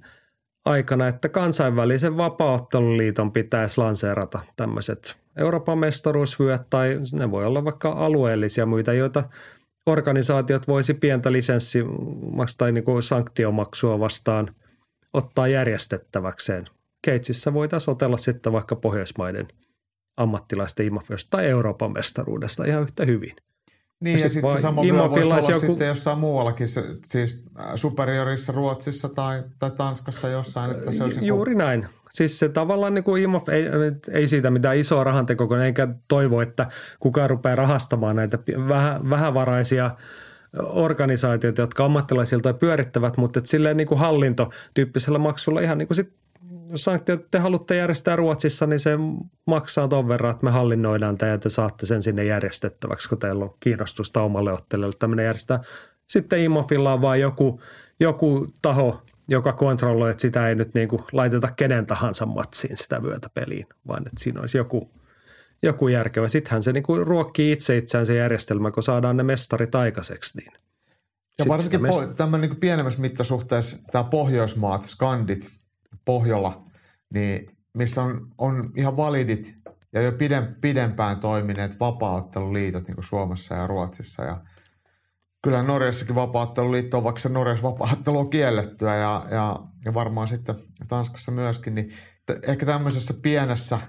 [0.65, 8.65] aikana, että kansainvälisen vapaaotteluliiton pitäisi lanseerata tämmöiset Euroopan mestaruusvyöt tai ne voi olla vaikka alueellisia
[8.65, 9.23] muita, joita
[9.85, 11.79] organisaatiot voisi pientä lisenssi
[12.57, 14.55] tai niin kuin sanktiomaksua vastaan
[15.13, 16.65] ottaa järjestettäväkseen.
[17.01, 19.47] Keitsissä voitaisiin otella sitten vaikka Pohjoismaiden
[20.17, 23.35] ammattilaisten IMAFista tai Euroopan mestaruudesta ihan yhtä hyvin.
[23.99, 26.17] Niin, Ja ja sit sitten se vaan sama vyö voisi Imofilais olla joku- sitten jossain
[26.17, 31.55] muuallakin, se, siis äh, superiorissa Ruotsissa tai, tai Tanskassa jossain, että se olisi niinku- Juuri
[31.55, 31.87] näin.
[32.09, 33.65] Siis se tavallaan niin kuin IMAF, ei,
[34.11, 36.67] ei siitä mitään isoa rahantekoa, enkä toivo, että
[36.99, 39.91] kukaan rupeaa rahastamaan näitä pi- vähä, vähävaraisia
[40.57, 46.13] organisaatioita, jotka ammattilaisilta pyörittävät, mutta silleen niin kuin hallintotyyppisellä maksulla ihan niin kuin sit
[46.75, 48.91] sanktiot te haluatte järjestää Ruotsissa, niin se
[49.45, 53.45] maksaa ton verran, että me hallinnoidaan tämä ja te saatte sen sinne järjestettäväksi, kun teillä
[53.45, 55.59] on kiinnostusta omalle ottelijalle tämmöinen järjestää.
[56.07, 57.61] Sitten IMOFilla on vaan joku,
[57.99, 63.03] joku taho, joka kontrolloi, että sitä ei nyt niin kuin laiteta kenen tahansa matsiin sitä
[63.03, 64.91] vyötä peliin, vaan että siinä olisi joku,
[65.63, 66.27] joku järkevä.
[66.27, 70.37] Sittenhän se niin kuin ruokkii itse itseään se järjestelmä, kun saadaan ne mestarit aikaiseksi.
[70.37, 70.51] Niin
[71.39, 75.58] Ja varsinkin sitä po- tämmöinen niin pienemmässä mittasuhteessa tämä Pohjoismaat, Skandit,
[76.09, 76.63] Pohjola,
[77.13, 79.57] niin missä on, on ihan validit
[79.93, 84.23] ja jo pidem, pidempään toimineet vapaaotteluliitot niin Suomessa ja Ruotsissa.
[84.23, 84.41] Ja
[85.41, 90.55] kyllä Norjassakin vapaaotteluliitto on, vaikka se Norjassa vapaaottelu on kiellettyä ja, ja, ja varmaan sitten
[90.87, 91.93] Tanskassa myöskin, niin
[92.25, 93.79] t- ehkä tämmöisessä pienessä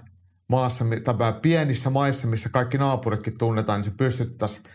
[0.47, 4.65] maassa, tai pienissä maissa, missä kaikki naapuritkin tunnetaan, niin se pystyttäisiin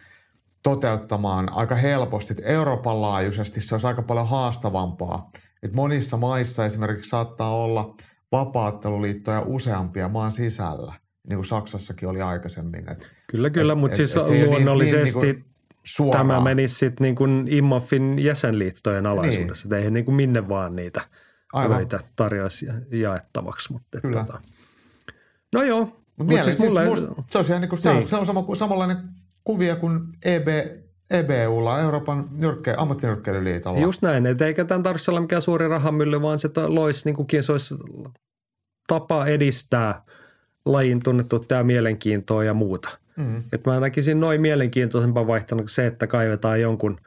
[0.62, 2.34] toteuttamaan aika helposti.
[2.42, 5.30] Euroopan laajuisesti se olisi aika paljon haastavampaa.
[5.66, 7.94] Et monissa maissa esimerkiksi saattaa olla
[8.32, 10.92] vapaatteluliittoja useampia maan sisällä,
[11.28, 12.92] niin kuin Saksassakin oli aikaisemmin.
[12.92, 16.26] Et, Kyllä, kyllä, Et- mutta siis et niin- luonnollisesti niin, niin kuin suoraan.
[16.26, 19.68] tämä menisi sitten niin kuin IMOFin jäsenliittojen alaisuudessa.
[19.68, 19.78] Niin.
[19.78, 21.00] Eihän niin kuin minne vaan niitä
[21.52, 21.86] Aivan.
[22.16, 23.72] tarjoaisi jaettavaksi.
[23.72, 24.24] Mutta Kyllä.
[24.24, 24.40] Tota.
[25.52, 25.84] No joo,
[26.16, 28.06] Mut miele- siis siis mulle, musta, se, olisi ihan niin kuin, on, Niin.
[28.06, 28.96] se on sama, samanlainen
[29.44, 30.46] kuvia kuin EB,
[31.10, 33.80] EBUlla, Euroopan nyrkke, ammattinyrkkeilyliitolla.
[33.80, 37.26] just näin, että eikä tämän tarvitse olla mikään suuri rahamylly, vaan se loisi niin kuin,
[37.52, 37.74] olisi
[38.88, 40.02] tapa edistää
[40.64, 42.98] lajin tunnettuutta ja mielenkiintoa ja muuta.
[43.16, 43.42] Mm.
[43.52, 47.00] Et mä näkisin noin mielenkiintoisempaa kuin se, että kaivetaan jonkun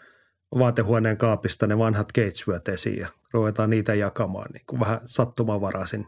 [0.60, 6.08] vaatehuoneen kaapista ne vanhat Gatesyöt esiin ja ruvetaan niitä jakamaan niin kuin vähän sattumanvaraisin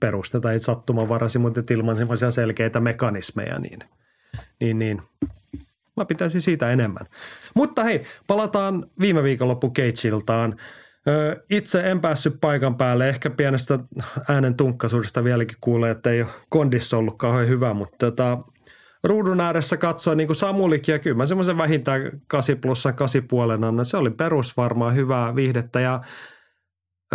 [0.00, 3.78] peruste tai sattumanvaraisin, mutta et ilman semmoisia selkeitä mekanismeja, niin,
[4.60, 5.02] niin, niin
[5.96, 7.06] mä pitäisin siitä enemmän.
[7.54, 9.72] Mutta hei, palataan viime viikonloppu.
[11.08, 13.08] Ö, Itse en päässyt paikan päälle.
[13.08, 13.78] Ehkä pienestä
[14.28, 18.38] äänen tunkkaisuudesta vieläkin kuulee, että ei ole kondissa ollut kauhean hyvä, mutta tota,
[19.04, 23.64] ruudun ääressä katsoin niin kuin Samulikin ja kyllä mä semmoisen vähintään 8 plussan 8 puolen
[23.64, 23.86] annan.
[23.86, 26.00] Se oli perus varmaan hyvää viihdettä ja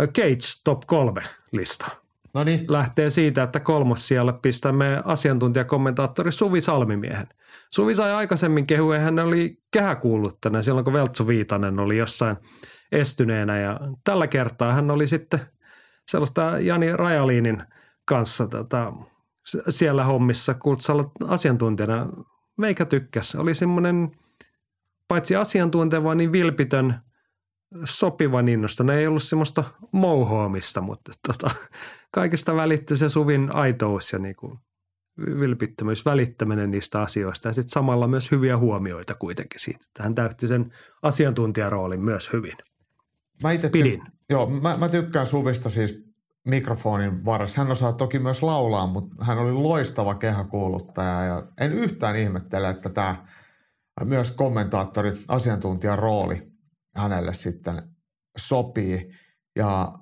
[0.00, 1.86] Cage top kolme lista
[2.34, 7.28] No niin, lähtee siitä, että kolmos siellä pistämme asiantuntijakommentaattori Suvi Salmimiehen.
[7.70, 12.36] Suvi sai aikaisemmin kehua, hän oli kehäkuuluttana silloin, kun Veltsu Viitanen oli jossain
[12.92, 15.40] estyneenä ja tällä kertaa hän oli sitten
[16.10, 17.62] sellaista Jani Rajaliinin
[18.04, 18.92] kanssa tota,
[19.68, 22.06] siellä hommissa Kultsalla asiantuntijana.
[22.58, 23.34] Meikä tykkäs.
[23.34, 24.10] Oli semmoinen
[25.08, 26.94] paitsi asiantunteva, niin vilpitön,
[27.84, 28.84] sopivan innosta.
[28.84, 31.50] Ne ei ollut semmoista mouhoamista, mutta tota,
[32.10, 34.58] kaikesta välittyi se Suvin aitous ja niin kuin
[35.40, 39.84] vilpittömyys, välittäminen niistä asioista ja sitten samalla myös hyviä huomioita kuitenkin siitä.
[39.98, 42.56] Hän täytti sen asiantuntijaroolin myös hyvin.
[43.42, 44.02] Mä ite Pidin.
[44.30, 46.04] Joo, mä, mä tykkään Suvista siis
[46.44, 47.60] mikrofonin varassa.
[47.60, 52.88] Hän osaa toki myös laulaa, mutta hän oli loistava kehäkuuluttaja ja en yhtään ihmettele, että
[52.88, 53.26] tämä
[54.04, 56.52] myös kommentaattori, asiantuntijan rooli
[56.94, 57.82] hänelle sitten
[58.38, 59.10] sopii.
[59.56, 59.92] Ja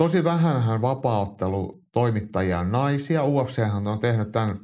[0.00, 3.24] tosi vähän hän vapaaottelu toimittajia on naisia.
[3.24, 4.60] UFC on tehnyt tämän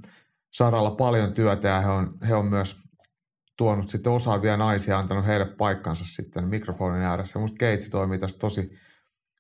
[0.53, 2.77] saralla paljon työtä ja he on, he on myös
[3.57, 7.38] tuonut sitten osaavia naisia antanut heille paikkansa sitten mikrofonin ääressä.
[7.38, 8.70] Musta Keitsi toimii tässä tosi,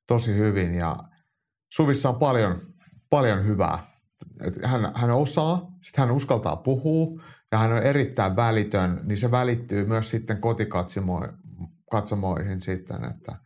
[0.06, 0.96] tosi hyvin ja
[1.74, 2.60] Suvissa on paljon,
[3.10, 3.78] paljon hyvää.
[4.64, 9.86] Hän, hän osaa, sitten hän uskaltaa puhua ja hän on erittäin välitön, niin se välittyy
[9.86, 13.04] myös sitten kotikatsomoihin sitten.
[13.04, 13.36] Että,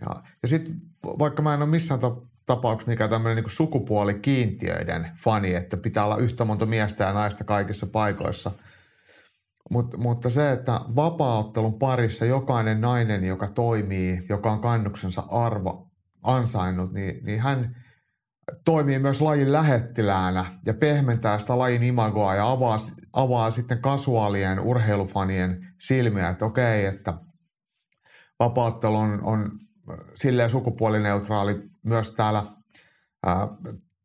[0.00, 2.00] ja, ja sitten vaikka mä en ole missään
[2.46, 7.86] tapauksessa mikä tämmöinen niin sukupuolikiintiöiden fani, että pitää olla yhtä monta miestä ja naista kaikissa
[7.86, 8.52] paikoissa.
[9.70, 15.90] Mut, mutta se, että vapaaottelun parissa jokainen nainen, joka toimii, joka on kannuksensa arvo
[16.22, 17.76] ansainnut, niin, niin hän
[18.64, 22.76] toimii myös lajin lähettiläänä ja pehmentää sitä lajin imagoa ja avaa,
[23.12, 27.14] avaa sitten kasuaalien urheilufanien silmiä, että okei, että
[28.38, 29.50] vapaattelu on, on
[30.14, 32.44] silleen sukupuolineutraali myös täällä
[33.26, 33.48] ää,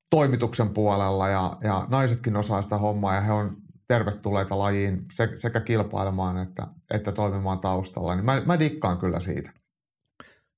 [0.10, 3.58] toimituksen puolella ja, ja naisetkin osaa sitä hommaa ja he on
[3.88, 8.16] tervetulleita lajiin sekä kilpailemaan että, että toimimaan taustalla.
[8.16, 9.52] Niin mä, mä dikkaan kyllä siitä.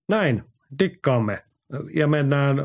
[0.09, 0.43] Näin,
[0.79, 1.43] dikkaamme.
[1.93, 2.57] Ja mennään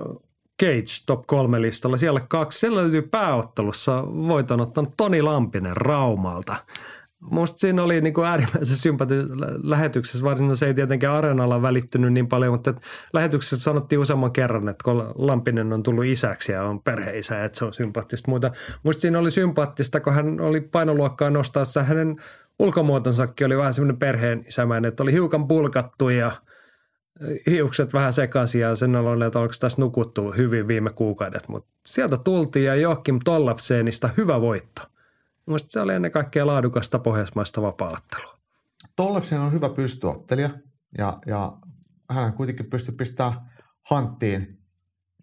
[0.63, 1.97] Cage top kolme listalla.
[1.97, 2.59] Siellä kaksi.
[2.59, 6.57] Siellä löytyy pääottelussa voiton ottanut Toni Lampinen Raumalta.
[7.31, 9.15] Musta siinä oli niin kuin äärimmäisen sympati
[9.63, 12.75] lähetyksessä, varsinkin se ei tietenkään areenalla välittynyt niin paljon, mutta
[13.13, 17.65] lähetyksessä sanottiin useamman kerran, että kun Lampinen on tullut isäksi ja on perheisä, että se
[17.65, 18.31] on sympaattista.
[18.31, 18.51] Mutta
[18.83, 22.17] musta siinä oli sympaattista, kun hän oli painoluokkaa nostaessa, hänen
[22.59, 26.33] ulkomuotonsakin oli vähän semmoinen perheen isämäinen, että oli hiukan pulkattu ja
[27.51, 32.17] hiukset vähän sekaisin ja sen aloin, että onko tässä nukuttu hyvin viime kuukaudet, mutta sieltä
[32.17, 34.83] tultiin ja Joakim Tollafseenista hyvä voitto.
[35.47, 38.39] Mielestäni se oli ennen kaikkea laadukasta pohjoismaista vapaattelua.
[38.97, 40.51] Tollefsen on hyvä pystyottelija
[40.99, 41.53] ja, ja
[42.11, 43.51] hän kuitenkin pystyi pistämään
[43.91, 44.59] hanttiin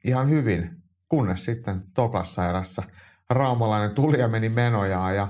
[0.06, 2.84] ihan hyvin, kunnes sitten tokassa erässä
[3.30, 5.16] raumalainen tuli ja meni menojaan.
[5.16, 5.28] Ja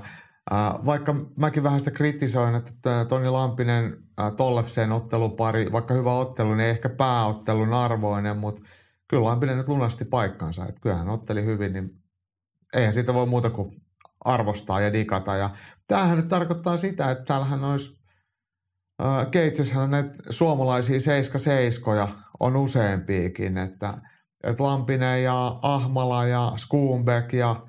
[0.86, 6.60] vaikka mäkin vähän sitä kritisoin, että Toni Lampinen äh, Tollefsen ottelupari, vaikka hyvä ottelu, niin
[6.60, 8.62] ei ehkä pääottelun arvoinen, mutta
[9.08, 10.66] kyllä Lampinen nyt lunasti paikkansa.
[10.66, 11.90] Että kyllähän otteli hyvin, niin
[12.74, 13.82] eihän siitä voi muuta kuin
[14.24, 15.36] arvostaa ja digata.
[15.36, 15.50] Ja
[15.88, 18.00] tämähän nyt tarkoittaa sitä, että täällähän olisi
[19.04, 22.08] äh, Keitsessähän näitä suomalaisia seiskaseiskoja
[22.40, 23.94] on useampiakin, että,
[24.44, 27.66] että Lampinen ja Ahmala ja Skuunbeck ja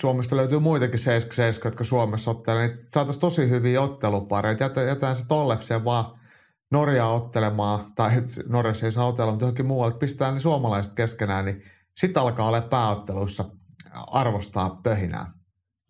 [0.00, 4.64] Suomesta löytyy muitakin seiskaseiskoja, jotka Suomessa ottelee, niin saataisiin tosi hyviä ottelupareita.
[4.64, 6.20] Jätä, jätään se Tollefsen vaan
[6.72, 8.10] Norjaa ottelemaan, tai
[8.48, 11.62] Norjassa ei saa otella, mutta johonkin muualle, pistää ne suomalaiset keskenään, niin
[11.96, 13.44] sitten alkaa olla pääotteluissa
[13.94, 15.32] arvostaa pöhinää.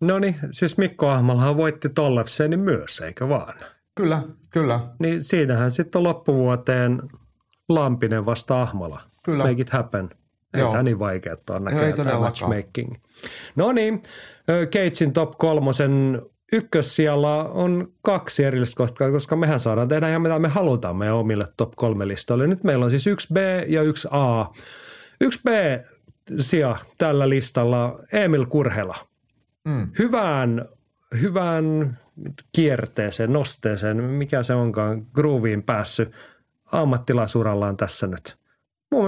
[0.01, 3.53] No niin, siis Mikko Ahmalhan voitti Tollefsenin myös, eikö vaan?
[3.95, 4.79] Kyllä, kyllä.
[4.99, 7.01] Niin siinähän sitten on loppuvuoteen
[7.69, 9.01] Lampinen vasta Ahmala.
[9.23, 9.43] Kyllä.
[9.43, 10.09] Make it happen.
[10.53, 10.71] Ei Joo.
[10.71, 12.95] tämä niin vaikeaa on näköjään tämä matchmaking.
[13.55, 14.03] No niin,
[14.71, 16.21] Keitsin top kolmosen
[16.53, 21.45] ykkössijalla on kaksi erillistä kohtaa, koska mehän saadaan tehdä ihan mitä me halutaan meidän omille
[21.57, 22.47] top kolme listoille.
[22.47, 23.37] Nyt meillä on siis yksi B
[23.67, 24.45] ja yksi A.
[25.21, 25.47] Yksi B
[26.39, 28.95] sija tällä listalla Emil Kurhela.
[29.65, 29.91] Mm.
[29.99, 30.65] Hyvään,
[31.21, 31.97] hyvään
[32.55, 36.11] kierteeseen, nosteeseen, mikä se onkaan, grooviin päässyt
[36.71, 38.37] ammattilaisurallaan tässä nyt.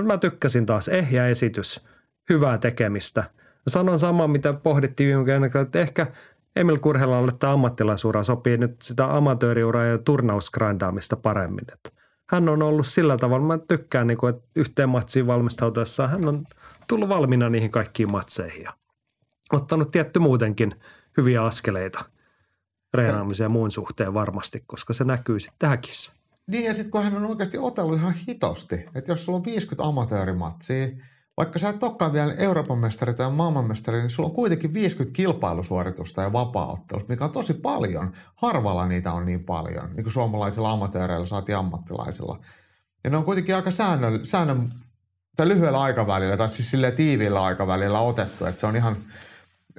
[0.06, 1.86] Mä tykkäsin taas, ehjä esitys,
[2.30, 3.24] hyvää tekemistä.
[3.68, 6.08] Sanon samaa, mitä pohdittiin viime kerralla, että ehkä
[6.56, 11.66] Emil Kurhelalle tämä ammattilaisura sopii nyt sitä amatööriuraa ja turnausgrindaamista paremmin.
[11.74, 11.90] Että
[12.30, 16.46] hän on ollut sillä tavalla, mä tykkään, niin kuin, että yhteen matsiin valmistautuessaan hän on
[16.88, 18.72] tullut valmiina niihin kaikkiin matseihin ja
[19.54, 20.76] ottanut tietty muutenkin
[21.18, 22.06] hyviä askeleita
[22.94, 26.14] reenaamisen ja muun suhteen varmasti, koska se näkyy sitten häkissä.
[26.48, 29.84] Niin ja sitten kun hän on oikeasti otellut ihan hitosti, että jos sulla on 50
[29.88, 30.88] amatöörimatsia,
[31.38, 36.22] vaikka sä et olekaan vielä Euroopan mestari tai maailmanmestari, niin sulla on kuitenkin 50 kilpailusuoritusta
[36.22, 38.12] ja vapaaottelusta, mikä on tosi paljon.
[38.36, 42.40] Harvalla niitä on niin paljon, niin kuin suomalaisilla amatööreillä saati ammattilaisilla.
[43.04, 44.74] Ja ne on kuitenkin aika säännön, säännön
[45.36, 48.98] tai lyhyellä aikavälillä, tai siis sille tiiviillä aikavälillä otettu, että se on ihan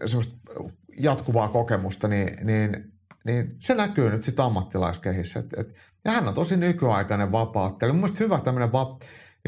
[0.06, 0.36] semmoista
[1.00, 2.92] jatkuvaa kokemusta, niin, niin,
[3.24, 5.40] niin se näkyy nyt sitten ammattilaiskehissä.
[5.40, 7.92] Et, et, ja hän on tosi nykyaikainen vapauttelija.
[7.92, 8.98] Mun mielestä hyvä tämmöinen va,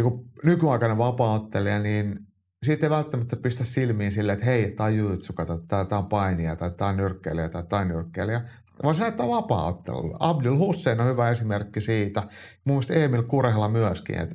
[0.02, 2.18] niin nykyaikainen vapauttelija, niin
[2.62, 5.32] siitä ei välttämättä pistä silmiin silleen, että hei, tämä on jutsu,
[5.68, 8.40] tämä on painia, tai tämä on nyrkkeilijä, tai tämä on nyrkkeilijä.
[8.82, 10.16] Vaan se näyttää vapaa-ottelulla.
[10.20, 12.20] Abdul Hussein on hyvä esimerkki siitä.
[12.64, 14.34] Mun mielestä Emil Kurehla myöskin, että,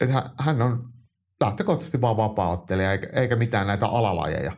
[0.00, 0.88] että hän on
[1.40, 4.52] lähtökohtaisesti vaan vapaa-ottelija, eikä, eikä mitään näitä alalajeja.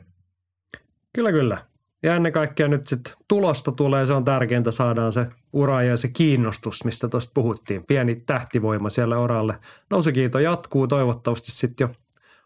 [1.13, 1.59] Kyllä, kyllä.
[2.03, 6.09] Ja ennen kaikkea nyt sitten tulosta tulee, se on tärkeintä, saadaan se ura ja se
[6.09, 7.85] kiinnostus, mistä tuosta puhuttiin.
[7.87, 9.59] Pieni tähtivoima siellä oralle.
[9.91, 11.95] Nousukiito jatkuu toivottavasti sitten jo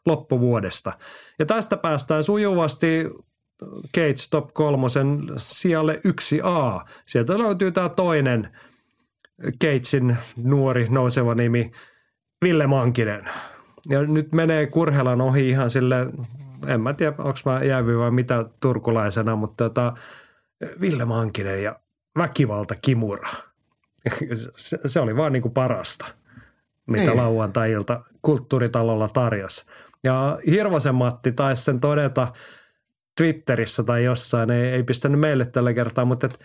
[0.06, 0.92] loppuvuodesta.
[1.38, 3.04] Ja tästä päästään sujuvasti
[3.96, 6.90] Cage Top kolmosen sijalle 1A.
[7.06, 8.56] Sieltä löytyy tämä toinen
[9.62, 11.70] Cagein nuori nouseva nimi
[12.44, 13.24] Ville Mankinen.
[13.88, 16.06] Ja nyt menee Kurhelan ohi ihan sille,
[16.66, 19.94] en mä tiedä, onko mä jäävy vai mitä turkulaisena, mutta tota,
[20.80, 21.80] Ville Mankinen ja
[22.18, 23.28] väkivalta Kimura.
[24.56, 26.06] Se, se oli vaan niin kuin parasta,
[26.86, 27.16] mitä niin.
[27.16, 29.64] lauantai-ilta kulttuuritalolla tarjosi.
[30.04, 32.32] Ja Hirvosen Matti taisi sen todeta
[33.16, 36.40] Twitterissä tai jossain, ei, ei pistänyt meille tällä kertaa, mutta et,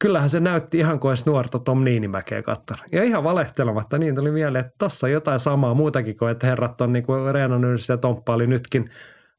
[0.00, 2.84] kyllähän se näytti ihan kuin olisi nuorta Tom Niinimäkeä kattanut.
[2.92, 6.80] Ja ihan valehtelematta niin tuli mieleen, että tossa on jotain samaa muutakin kuin, että herrat
[6.80, 8.90] on niin kuin Reena Nyrsi ja Tomppa oli nytkin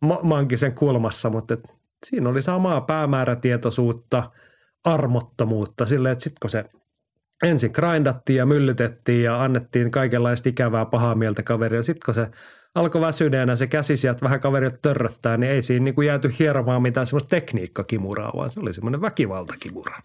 [0.02, 1.64] ma- Mankisen kulmassa, mutta et,
[2.06, 4.32] siinä oli samaa päämäärätietoisuutta,
[4.84, 6.64] armottomuutta silleen, että sitten kun se
[7.44, 11.84] ensin grindattiin ja myllytettiin ja annettiin kaikenlaista ikävää pahaa mieltä kaverille.
[11.84, 12.28] Sitten kun se
[12.76, 16.82] alkoi väsyneenä se käsi sieltä vähän kaverilta törröttää, niin ei siinä niin kuin jääty hieromaan
[16.82, 19.98] mitään semmoista tekniikkakimuraa, vaan se oli semmoinen väkivaltakimura.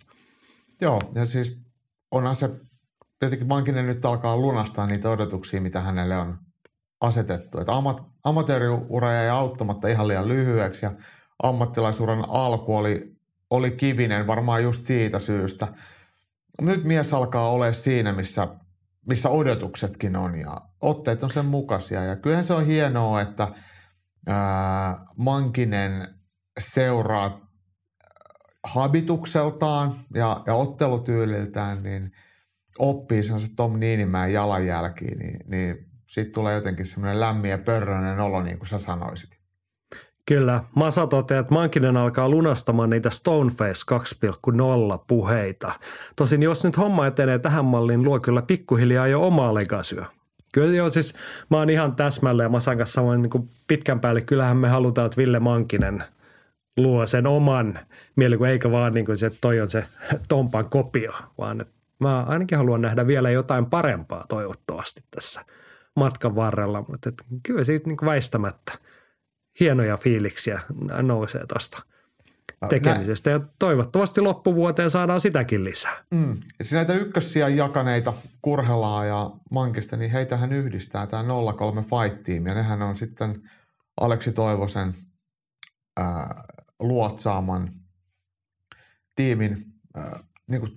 [0.81, 1.59] Joo, ja siis
[2.11, 2.51] onhan se,
[3.19, 6.39] tietenkin Mankinen nyt alkaa lunastaa niitä odotuksia, mitä hänelle on
[7.01, 7.59] asetettu.
[7.59, 10.93] Että amat, amatööriura jäi auttamatta ihan liian lyhyeksi ja
[11.43, 13.17] ammattilaisuran alku oli,
[13.51, 15.69] oli kivinen varmaan just siitä syystä.
[16.61, 18.49] Nyt mies alkaa olla siinä, missä,
[19.09, 22.05] missä odotuksetkin on ja otteet on sen mukaisia.
[22.05, 23.49] Ja kyllähän se on hienoa, että
[24.27, 26.15] ää, Mankinen
[26.59, 27.46] seuraa
[28.67, 32.13] habitukseltaan ja, ja ottelutyyliltään, niin
[32.79, 38.43] oppii se Tom Niinimäen jalanjälkiin, niin, niin siitä tulee jotenkin semmoinen lämmin ja pörröinen olo,
[38.43, 39.31] niin kuin sä sanoisit.
[40.27, 40.65] Kyllä.
[40.75, 43.83] Masa toteaa, että Mankinen alkaa lunastamaan niitä Stoneface
[44.95, 45.73] 2.0 puheita.
[46.17, 50.07] Tosin jos nyt homma etenee tähän malliin, luo kyllä pikkuhiljaa jo omaa legasyä.
[50.53, 51.15] Kyllä joo, siis
[51.51, 54.21] mä oon ihan täsmälleen Masan kanssa samoin niin pitkän päälle.
[54.21, 56.05] Kyllähän me halutaan, että Ville Mankinen
[56.77, 57.79] luo sen oman
[58.17, 59.85] mielikuvaa, eikä vaan niin kuin se, että toi on se
[60.29, 65.45] Tompan kopio, vaan että mä ainakin haluan nähdä vielä jotain parempaa toivottavasti tässä
[65.97, 68.73] matkan varrella, mutta että kyllä siitä niin väistämättä
[69.61, 70.61] hienoja fiiliksiä
[71.03, 71.83] nousee tuosta
[72.69, 76.05] tekemisestä ja toivottavasti loppuvuoteen saadaan sitäkin lisää.
[76.11, 76.37] Mm.
[76.59, 78.13] Ja näitä ykkössiä jakaneita
[78.43, 81.25] Kurhelaa ja Mankista, niin heitähän yhdistää tämä
[81.57, 83.43] 03 Fight Team ja nehän on sitten
[84.01, 84.95] Aleksi Toivosen
[85.97, 86.45] ää,
[86.81, 87.73] luotsaaman
[89.17, 89.65] tiimin
[89.99, 90.75] äh, niin kuin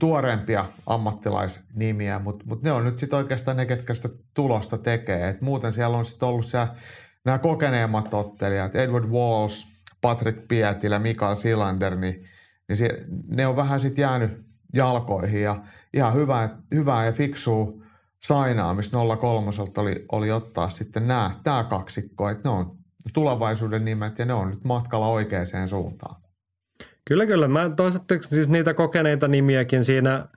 [0.85, 5.29] ammattilaisnimiä, mutta mut ne on nyt sitten oikeastaan ne, ketkä sitä tulosta tekee.
[5.29, 6.75] Et muuten siellä on sitten ollut siellä
[7.25, 9.67] nämä kokeneemmat ottelijat, Edward Walls,
[10.01, 12.25] Patrick Pietilä, Mikael Silander, niin,
[12.67, 17.73] niin se, ne on vähän sitten jäänyt jalkoihin ja ihan hyvää, hyvää ja fiksua
[18.19, 22.78] sainaamista 03 oli, oli ottaa sitten nämä, tämä kaksikko, että ne on
[23.13, 26.15] tulevaisuuden nimet ja ne on nyt matkalla oikeaan suuntaan.
[27.05, 27.47] Kyllä, kyllä.
[27.47, 30.27] Mä toisaalta siis niitä kokeneita nimiäkin siinä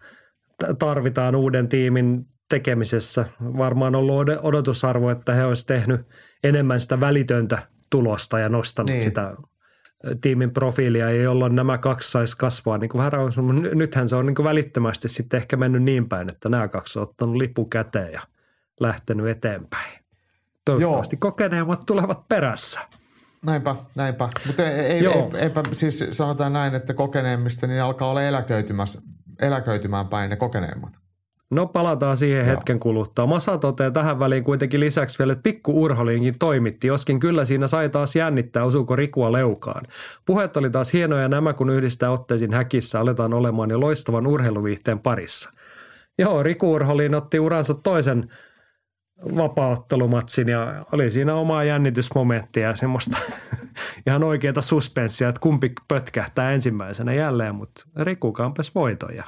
[0.78, 3.24] tarvitaan uuden tiimin tekemisessä.
[3.40, 6.00] Varmaan ollut odotusarvo, että he olisivat tehnyt
[6.44, 7.58] enemmän sitä välitöntä
[7.90, 9.02] tulosta ja nostanut niin.
[9.02, 9.34] sitä
[10.20, 12.78] tiimin profiilia, ja jolloin nämä kaksi saisi kasvaa.
[12.78, 13.12] Niin kuin vähän
[13.74, 17.02] nythän se on niin kuin välittömästi sitten ehkä mennyt niin päin, että nämä kaksi on
[17.02, 18.20] ottanut lipu käteen ja
[18.80, 20.01] lähtenyt eteenpäin.
[20.64, 21.30] Toivottavasti Joo.
[21.30, 22.80] kokeneemmat tulevat perässä.
[23.46, 24.28] Näinpä, näinpä.
[24.46, 28.22] Mutta ei, ei, ei, eipä siis sanotaan näin, että kokeneemmista niin alkaa olla
[29.40, 31.02] eläköitymään päin ne kokeneemmat.
[31.50, 32.56] No palataan siihen Joo.
[32.56, 33.26] hetken kuluttua.
[33.26, 37.88] Masa toteaa tähän väliin kuitenkin lisäksi vielä, että pikku Urholinkin toimitti, joskin kyllä siinä sai
[37.88, 39.82] taas jännittää, osuuko Rikua leukaan.
[40.26, 45.50] Puheet oli taas hienoja nämä, kun yhdistää otteisiin häkissä, aletaan olemaan jo loistavan urheiluviihteen parissa.
[46.18, 48.28] Joo, Riku Urholin otti uransa toisen
[49.36, 53.18] vapauttelumatsin ja oli siinä omaa jännitysmomenttia ja semmoista
[54.06, 59.24] ihan oikeaa suspenssia, että kumpi pötkähtää ensimmäisenä jälleen, mutta Riku kampes voiton ja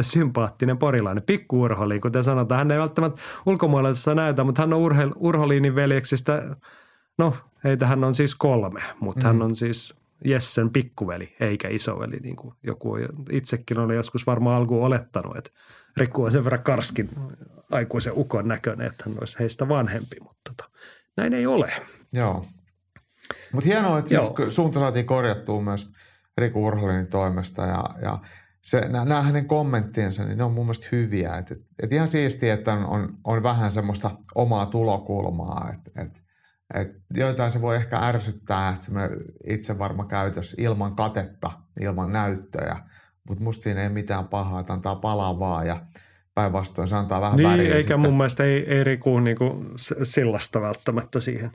[0.00, 1.22] sympaattinen porilainen.
[1.22, 2.58] Pikku Urholi, kuten sanotaan.
[2.58, 6.56] Hän ei välttämättä ulkomuolella sitä näytä, mutta hän on Urhe, Urholiinin veljeksistä,
[7.18, 9.26] no heitä hän on siis kolme, mutta mm.
[9.26, 12.96] hän on siis Jessen pikkuveli eikä isoveli, niin kuin joku
[13.30, 15.50] itsekin oli joskus varmaan alkuun olettanut, että
[15.98, 17.10] Riku on sen verran karskin
[17.70, 20.70] aikuisen ukon näköinen, että hän olisi heistä vanhempi, mutta tota,
[21.16, 21.72] näin ei ole.
[22.12, 22.46] Joo.
[23.52, 25.90] Mutta hienoa, että siis suunta saatiin korjattua myös
[26.38, 28.18] Riku Urholinin toimesta ja, ja
[28.62, 31.36] se, nämä hänen kommenttiensa, niin ne on mun mielestä hyviä.
[31.36, 36.22] Et, et, et ihan siistiä, että on, on, on vähän semmoista omaa tulokulmaa, että et,
[36.74, 42.76] et joitain se voi ehkä ärsyttää, että semmoinen itsevarma käytös ilman katetta, ilman näyttöjä,
[43.28, 45.80] mutta musta siinä ei mitään pahaa, että antaa palaa vaan ja
[46.34, 47.64] päinvastoin se antaa vähän niin, väriä.
[47.64, 48.00] eikä sitten.
[48.00, 49.64] mun mielestä ei, ei Riku niinku
[50.02, 51.50] sillasta välttämättä siihen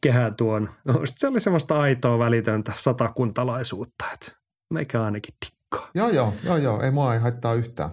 [0.00, 0.68] kehään tuon.
[1.04, 4.32] Se oli semmoista aitoa välitöntä satakuntalaisuutta, että
[4.70, 5.90] meikä ainakin tikkaa.
[5.94, 7.90] Joo, joo, joo, joo, ei mua ei haittaa yhtään.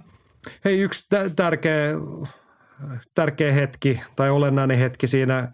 [0.65, 1.93] Hei, yksi tärkeä,
[3.15, 5.51] tärkeä hetki tai olennainen hetki siinä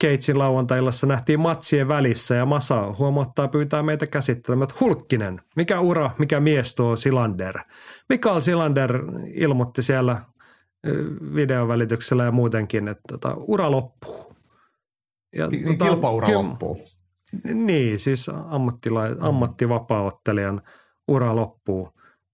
[0.00, 6.10] Keitsin lauantaillassa nähtiin matsien välissä ja Masa huomauttaa pyytää meitä käsittelemään, että Hulkkinen, mikä ura,
[6.18, 7.58] mikä mies tuo Silander.
[8.08, 9.02] Mikael Silander
[9.34, 10.18] ilmoitti siellä
[11.34, 14.32] videovälityksellä ja muutenkin, että tota, ura loppuu.
[15.36, 16.38] Ja, niin, tota, kilpaura kil...
[16.38, 16.80] loppuu.
[17.54, 19.16] Niin, siis ammattila- mm.
[19.20, 20.60] ammattivapaaottelijan
[21.08, 21.88] ura loppuu.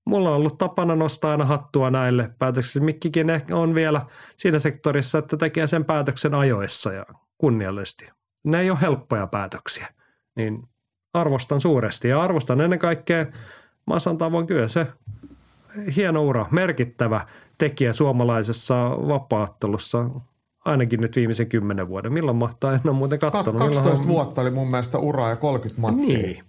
[0.06, 2.84] Mulla on ollut tapana nostaa aina hattua näille päätöksille.
[2.84, 4.02] Mikkikin on vielä
[4.36, 7.06] siinä sektorissa, että tekee sen päätöksen ajoissa ja
[7.38, 8.06] kunniallisesti.
[8.44, 9.88] Ne ei ole helppoja päätöksiä,
[10.36, 10.68] niin
[11.14, 13.26] arvostan suuresti ja arvostan ennen kaikkea
[13.86, 14.86] Masan tavoin kyllä se
[15.96, 17.26] hieno ura, merkittävä
[17.58, 20.10] tekijä suomalaisessa vapaattelussa
[20.64, 22.12] ainakin nyt viimeisen kymmenen vuoden.
[22.12, 23.58] Milloin mahtaa, en ole muuten katsonut.
[23.58, 24.08] 12 Milloin...
[24.08, 26.18] vuotta oli mun mielestä uraa ja 30 matsia.
[26.18, 26.44] Niin.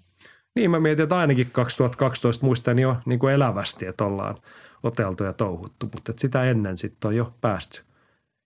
[0.56, 4.38] Niin mä mietin, että ainakin 2012 muistan jo niin kuin elävästi, että ollaan
[4.84, 7.87] oteltu ja touhuttu, mutta että sitä ennen sitten on jo päästy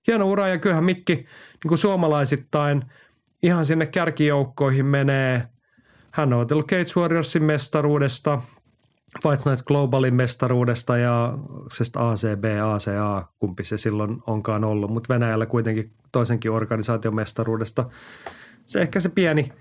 [0.08, 2.84] hieno ura ja kyllähän Mikki niin kuin suomalaisittain
[3.44, 5.48] ihan sinne kärkijoukkoihin menee.
[6.12, 8.42] Hän on otellut Cage Warriorsin mestaruudesta,
[9.24, 11.38] Fight Night Globalin mestaruudesta ja
[11.96, 17.90] ACB, ACA, kumpi se silloin onkaan ollut, mutta Venäjällä kuitenkin toisenkin organisaation mestaruudesta.
[18.66, 19.54] Se ehkä se pieni,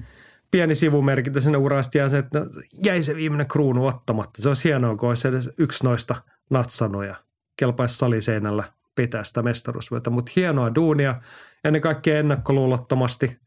[0.51, 2.47] pieni sivumerkintä sinne urasti ja se, että
[2.85, 4.43] jäi se viimeinen kruunu ottamatta.
[4.43, 6.17] Se olisi hienoa, kun olisi edes yksi noista
[6.51, 7.15] natsannut ja
[7.57, 8.65] kelpaisi saliseinällä
[9.01, 11.21] pitää sitä mestaruusvyötä, mutta hienoa duunia
[11.65, 13.41] ja ne kaikki ennakkoluulottomasti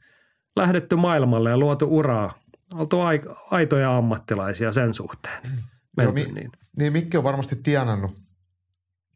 [0.56, 2.34] lähdetty maailmalle ja luotu uraa.
[2.74, 2.98] Oltu
[3.52, 5.40] aitoja ammattilaisia sen suhteen.
[5.44, 5.58] Mm.
[5.98, 6.52] Menty, Joo, mi- niin.
[6.78, 8.20] niin Mikki on varmasti tienannut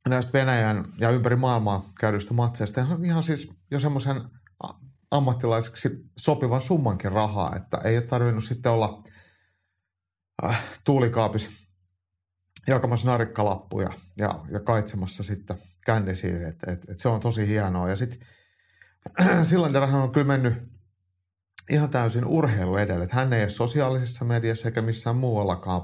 [0.09, 4.21] näistä Venäjän ja ympäri maailmaa käydyistä matseista ihan siis jo semmoisen
[5.11, 9.03] ammattilaiseksi sopivan summankin rahaa, että ei ole tarvinnut sitten olla
[10.45, 11.49] äh, tuulikaapis
[12.67, 17.89] jakamassa narikkalappuja ja, ja kaitsemassa sitten kännisiin, että et, et se on tosi hienoa.
[17.89, 18.27] Ja sitten
[19.43, 20.53] Sillanderhan on kyllä mennyt
[21.69, 25.81] ihan täysin urheilu edelle, että hän ei ole sosiaalisessa mediassa eikä missään muuallakaan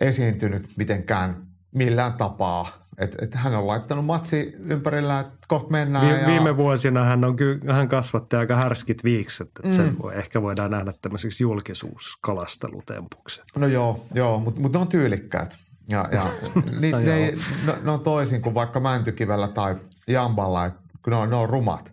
[0.00, 2.86] esiintynyt mitenkään millään tapaa.
[2.98, 6.06] Et, et hän on laittanut matsi ympärillä, että kohta mennään.
[6.06, 6.26] Vi- ja...
[6.26, 9.72] Viime vuosina hän, on ky- hän kasvatti aika härskit viikset, että mm.
[9.72, 13.42] sen voi, ehkä voidaan nähdä tämmöiseksi julkisuuskalastelutempuksi.
[13.56, 15.58] No joo, joo mutta mut ne on tyylikkäät.
[15.88, 16.26] Ja, ja
[16.80, 17.34] ni, ne, ei,
[17.66, 19.76] ne, ne, on toisin kuin vaikka Mäntykivellä tai
[20.08, 21.92] Jamballa, että kun ne on, ne on rumat.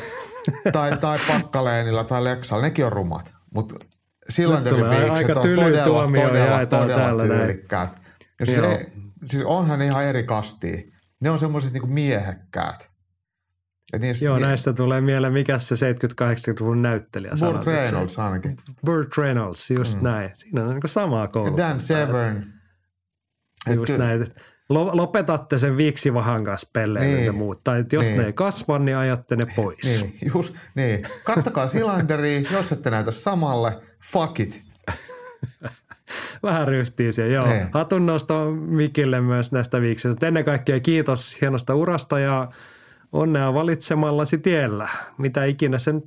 [0.72, 3.34] tai, tai Pakkaleenilla tai Leksalla, nekin on rumat.
[3.54, 3.74] Mutta
[4.28, 8.02] Sillanderin viikset on todella, todella, todella tyylikkäät.
[8.44, 8.92] Siis, ei,
[9.26, 10.82] siis onhan ihan eri kastia.
[11.20, 12.90] Ne on semmoiset niinku miehekkäät.
[13.98, 18.56] Niissä, Joo, niin, näistä tulee mieleen, mikä se 70-80-luvun näyttelijä Burt Reynolds ainakin.
[18.84, 20.04] Burt Reynolds, just mm.
[20.04, 20.30] näin.
[20.32, 21.56] Siinä on niin samaa koulua.
[21.56, 22.55] Dan Severn.
[23.74, 24.04] Just kyllä.
[24.04, 24.26] näin.
[24.68, 27.24] Lopetatte sen viiksivahan kanssa pelleen niin.
[27.24, 27.60] ja muut.
[27.64, 28.18] Tai että jos niin.
[28.18, 29.84] ne ei kasva, niin ajatte ne pois.
[29.84, 31.02] Niin, just, niin.
[31.24, 33.78] Kattokaa Silanderi, jos ette näytä samalle,
[34.12, 34.62] fuck it.
[36.42, 37.46] Vähän ryhtii siellä, joo.
[37.46, 37.68] Niin.
[37.72, 40.26] Hatun nosto Mikille myös näistä viiksistä.
[40.26, 42.48] Ennen kaikkea kiitos hienosta urasta ja
[43.12, 44.88] onnea valitsemallasi tiellä.
[45.18, 46.02] Mitä ikinä sen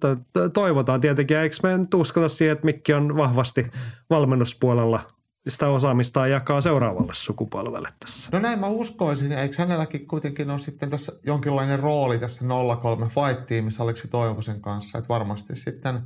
[0.54, 1.38] toivotaan tietenkin.
[1.38, 3.67] Eikö me nyt uskota siihen, että Mikki on vahvasti
[4.10, 5.00] valmennuspuolella
[5.50, 8.29] sitä osaamista jakaa seuraavalle sukupolvelle tässä.
[8.31, 9.31] No näin mä uskoisin.
[9.31, 12.45] Eikö hänelläkin kuitenkin ole sitten tässä jonkinlainen rooli tässä
[12.81, 16.00] 03 Fight-tiimissä Aleksi Toivosen kanssa, että varmasti sitten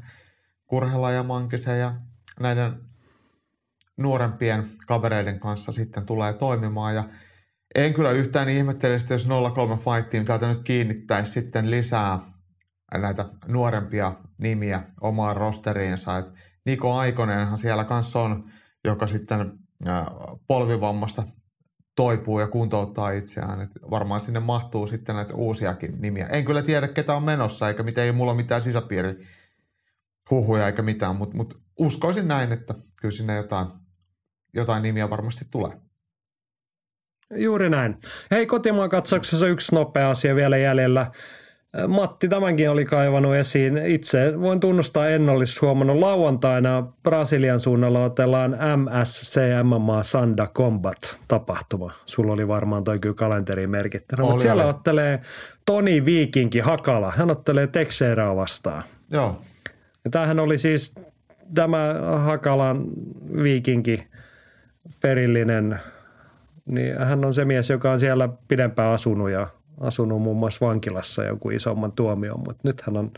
[0.68, 1.94] Kurhela ja Mankisen ja
[2.40, 2.74] näiden
[3.98, 7.04] nuorempien kavereiden kanssa sitten tulee toimimaan ja
[7.76, 12.20] en kyllä yhtään ihmettele, jos 03 Fight Team täältä nyt kiinnittäisi sitten lisää
[12.98, 16.18] näitä nuorempia nimiä omaan rosteriinsa.
[16.18, 16.34] Et
[16.66, 18.50] Niko Aikonenhan siellä kanssa on
[18.86, 19.60] joka sitten
[20.48, 21.24] polvivammasta
[21.96, 23.62] toipuu ja kuntouttaa itseään.
[23.62, 26.28] Et varmaan sinne mahtuu sitten näitä uusiakin nimiä.
[26.28, 29.28] En kyllä tiedä, ketä on menossa, eikä miten ei mulla mitään sisäpiiri
[30.32, 33.68] huhuja eikä mitään, mutta mut uskoisin näin, että kyllä sinne jotain,
[34.54, 35.72] jotain nimiä varmasti tulee.
[37.36, 37.98] Juuri näin.
[38.32, 41.12] Hei, kotimaan katsauksessa yksi nopea asia vielä jäljellä.
[41.88, 43.78] Matti tämänkin oli kaivannut esiin.
[43.78, 51.92] Itse voin tunnustaa, en olisi huomannut lauantaina Brasilian suunnalla otellaan MSC MMA Sanda Combat tapahtuma.
[52.06, 54.70] Sulla oli varmaan toi kyllä kalenteriin merkittynä, mutta siellä oli.
[54.70, 55.22] ottelee
[55.66, 57.12] Toni Viikinki Hakala.
[57.12, 58.84] Hän ottelee Texeraa vastaan.
[59.12, 59.42] Joo.
[60.06, 60.96] Ja tämähän oli siis
[61.54, 62.84] tämä Hakalan
[63.44, 64.08] Viikinki
[65.02, 65.80] perillinen,
[66.66, 69.48] niin hän on se mies, joka on siellä pidempään asunut ja
[69.80, 73.12] asunut muun muassa vankilassa joku isomman tuomion, mutta nyt hän on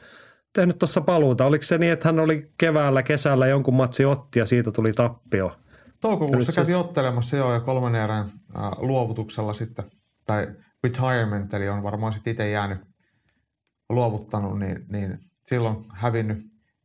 [0.53, 1.45] tehnyt tuossa paluuta.
[1.45, 5.55] Oliko se niin, että hän oli keväällä, kesällä jonkun matsi otti ja siitä tuli tappio?
[6.01, 6.77] Toukokuussa kävi se...
[6.77, 9.85] ottelemassa joo ja kolmannen erän äh, luovutuksella sitten,
[10.25, 10.47] tai
[10.83, 12.79] retirement, eli on varmaan sitten itse jäänyt
[13.89, 16.37] luovuttanut, niin, niin silloin hävinnyt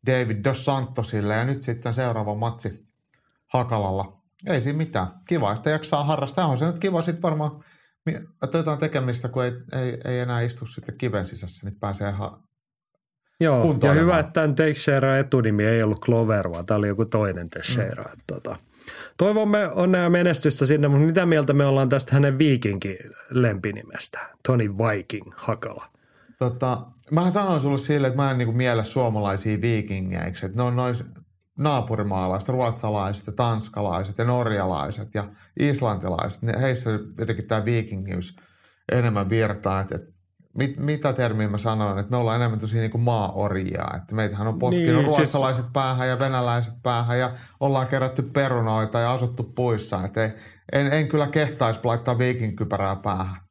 [0.07, 2.85] David Dos Santosille ja nyt sitten seuraava matsi
[3.47, 4.21] Hakalalla.
[4.47, 5.07] Ei siinä mitään.
[5.29, 6.47] Kiva, että jaksaa harrastaa.
[6.47, 7.65] On se nyt kiva sitten varmaan
[8.55, 12.43] jotain tekemistä, kun ei, ei, ei enää istu sitten kiven sisässä, niin pääsee ha-
[13.41, 17.51] Joo, ja hyvä, että tämän Teixeira etunimi ei ollut Clover, vaan tämä oli joku toinen
[17.51, 18.05] Teixeira.
[18.05, 18.21] Mm.
[18.27, 18.57] Tota,
[19.17, 22.97] toivomme onnea menestystä sinne, mutta mitä mieltä me ollaan tästä hänen viikinkin
[23.31, 25.87] lempinimestä, Tony Viking Hakala?
[26.39, 30.47] Tota, mähän sanoin sulle sille, että mä en niinku miele suomalaisia viikingeiksi.
[30.47, 30.95] Että ne on noin
[31.61, 35.25] naapurimaalaiset, ruotsalaiset ja tanskalaiset ja norjalaiset ja
[35.61, 36.43] islantilaiset.
[36.43, 38.37] Ne, heissä jotenkin tämä viikingiys
[38.93, 39.81] enemmän virtaa.
[39.81, 40.13] Että, että
[40.55, 43.85] mit, mitä termiä mä sanoin, että me ollaan enemmän tosi niin kuin maa-orjia.
[43.97, 45.73] Että meitähän on potkinut niin, siis- ruotsalaiset siis...
[45.73, 47.31] päähän ja venäläiset päähän ja
[47.61, 50.05] ollaan kerätty perunoita ja asuttu puissa.
[50.05, 50.31] Että ei,
[50.73, 53.50] en, en kyllä kehtaisi laittaa viikinkypärää päähän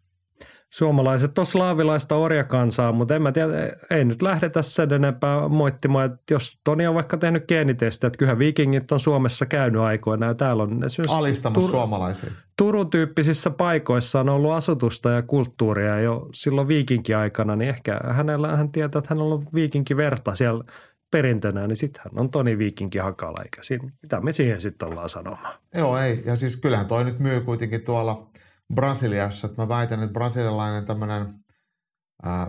[0.70, 3.48] suomalaiset on slaavilaista orjakansaa, mutta en mä tiedä,
[3.90, 8.40] ei nyt lähdetä sen enempää moittimaan, että jos Toni on vaikka tehnyt geenitestiä, että kyllähän
[8.40, 12.32] viikingit on Suomessa käynyt aikoina ja täällä on esimerkiksi Alistamassa Tur- suomalaisia.
[12.58, 18.72] Turun tyyppisissä paikoissa on ollut asutusta ja kulttuuria jo silloin viikinkiaikana, niin ehkä hänellä hän
[18.72, 20.64] tietää, että hän on ollut viikinkiverta siellä
[21.12, 25.10] perintönä, niin sitten hän on Toni Viikinki Hakala, eikä siinä, mitä me siihen sitten ollaan
[25.10, 25.54] sanomaan.
[25.76, 26.24] Joo, ei.
[26.26, 28.28] Ja siis kyllähän toi nyt myy kuitenkin tuolla–
[28.74, 29.48] Brasiliassa.
[29.48, 31.34] Että mä väitän, että brasilialainen tämmöinen
[32.28, 32.48] äh,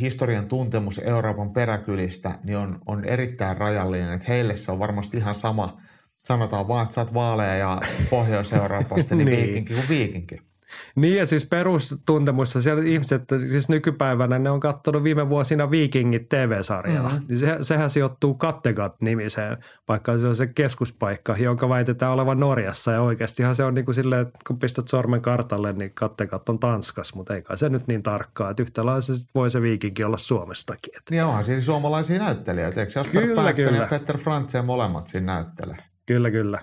[0.00, 4.12] historian tuntemus Euroopan peräkylistä niin on, on erittäin rajallinen.
[4.12, 5.80] Että heille se on varmasti ihan sama,
[6.24, 10.47] sanotaan vaan, että sä oot vaaleja ja Pohjois-Euroopasta, niin, niin viikinki kuin viikinki.
[10.96, 17.08] Niin ja siis perustuntemussa siellä ihmiset, siis nykypäivänä ne on katsonut viime vuosina Vikingit TV-sarjalla.
[17.08, 17.26] Mm-hmm.
[17.28, 19.56] Niin se, sehän sijoittuu Kattegat-nimiseen,
[19.88, 22.92] vaikka se on se keskuspaikka, jonka väitetään olevan Norjassa.
[22.92, 26.58] Ja oikeastihan se on niin kuin silleen, että kun pistät sormen kartalle, niin Kattegat on
[26.58, 28.50] Tanskas, mutta ei kai se nyt niin tarkkaa.
[28.50, 30.96] Että yhtälaisesti voi se Viikinki olla Suomestakin.
[30.96, 31.10] Että.
[31.10, 33.76] Niin onhan siinä suomalaisia näyttelijöitä, eikö Jasper kyllä, kyllä.
[33.76, 35.76] ja Petter Frantse molemmat siinä näyttelee?
[36.06, 36.58] Kyllä, kyllä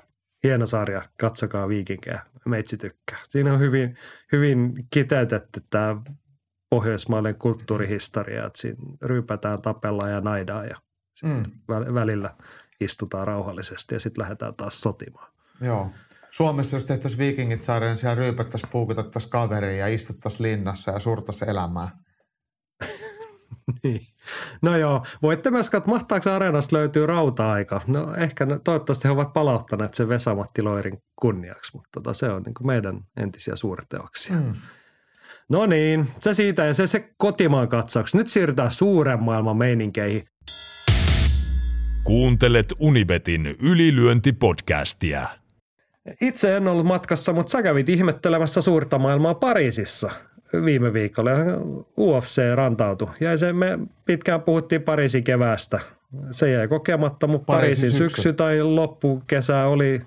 [0.45, 3.19] hieno sarja, katsokaa Viikinkejä, meitsi tykkää.
[3.27, 3.97] Siinä on hyvin,
[4.31, 5.95] hyvin kiteytetty tämä
[6.69, 10.75] pohjoismainen kulttuurihistoria, että siinä ryypätään, tapellaan ja naidaan ja
[11.23, 11.43] mm.
[11.93, 12.35] välillä
[12.79, 15.31] istutaan rauhallisesti ja sitten lähdetään taas sotimaan.
[15.61, 15.91] Joo.
[16.31, 21.89] Suomessa jos tehtäisiin Viikingit-sarja, niin siellä ryypättäisiin, puukutettaisiin kaveriin ja istuttaisiin linnassa ja surtaisiin elämää.
[23.83, 24.01] niin.
[24.61, 27.81] No joo, voitte myös katsoa, mahtaako areenasta löytyy rauta-aika.
[27.87, 32.43] No ehkä ne, toivottavasti he ovat palauttaneet sen Vesamatti Loirin kunniaksi, mutta tota, se on
[32.43, 34.35] niin kuin meidän entisiä suurteoksia.
[34.35, 34.53] Mm.
[35.51, 38.15] No niin, se siitä ja se, se kotimaan katsaus.
[38.15, 40.23] Nyt siirrytään suuren maailman meininkeihin.
[42.03, 45.27] Kuuntelet Unibetin ylilyöntipodcastia.
[46.21, 50.11] Itse en ollut matkassa, mutta sä kävit ihmettelemässä suurta maailmaa Pariisissa
[50.65, 51.31] viime viikolla
[51.97, 53.09] UFC rantautui.
[53.19, 55.79] Ja se me pitkään puhuttiin Pariisin keväästä.
[56.31, 58.15] Se jäi kokematta, mutta Pariisin, Pariisin syksy.
[58.15, 59.99] syksy tai loppukesä oli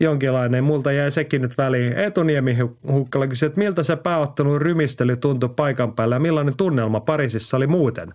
[0.00, 0.64] jonkinlainen.
[0.64, 1.92] Multa jäi sekin nyt väliin.
[1.92, 2.58] Etuniemi
[2.88, 7.66] Hukkala kysyi, että miltä se pääottelun rymistely tuntui paikan päällä ja millainen tunnelma Pariisissa oli
[7.66, 8.14] muuten.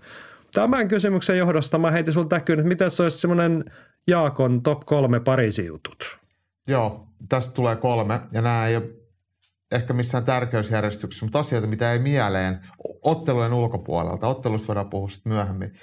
[0.53, 3.65] Tämän kysymyksen johdosta mä heitin sulta täkyyn, että miten se olisi semmoinen
[4.07, 6.17] Jaakon top kolme Pariisin jutut.
[6.67, 8.98] Joo, tästä tulee kolme ja nämä ei ole
[9.71, 12.59] ehkä missään tärkeysjärjestyksessä, mutta asioita, mitä ei mieleen
[13.01, 14.27] ottelujen ulkopuolelta.
[14.27, 15.73] Ottelusta voidaan puhua sitten myöhemmin.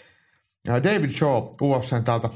[0.68, 2.28] David Shaw, UFCn täältä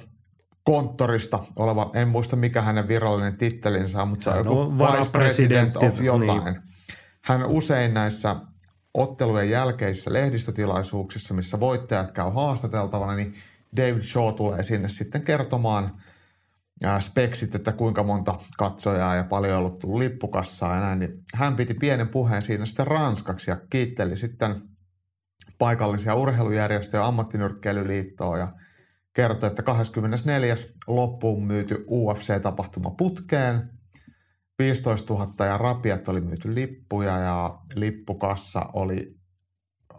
[0.65, 5.11] konttorista oleva, en muista mikä hänen virallinen tittelinsä on, mutta se on no, joku Vice
[5.11, 6.05] President of niin.
[6.05, 6.45] jotain.
[6.45, 6.63] Niin.
[7.25, 8.37] Hän usein näissä
[8.95, 13.35] ottelujen jälkeisissä lehdistötilaisuuksissa, missä voittajat käy haastateltavana, niin
[13.77, 15.91] David Shaw tulee sinne sitten kertomaan–
[17.01, 21.75] speksit, että kuinka monta katsojaa ja paljon ollut tullut lippukassaa ja näin, niin hän piti
[21.75, 24.63] pienen puheen siinä sitten ranskaksi ja kiitteli sitten
[25.59, 28.53] paikallisia urheilujärjestöjä, ammattinyrkkeilyliittoa ja
[29.13, 30.55] kertoi, että 24.
[30.87, 33.71] loppuun myyty UFC-tapahtuma putkeen.
[34.59, 39.17] 15 000 ja rapiat oli myyty lippuja ja lippukassa oli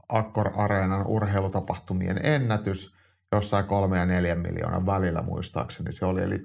[0.10, 2.96] Akkor Areenan urheilutapahtumien ennätys
[3.32, 6.24] jossain kolme ja neljän miljoonan välillä muistaakseni se oli.
[6.24, 6.40] Eli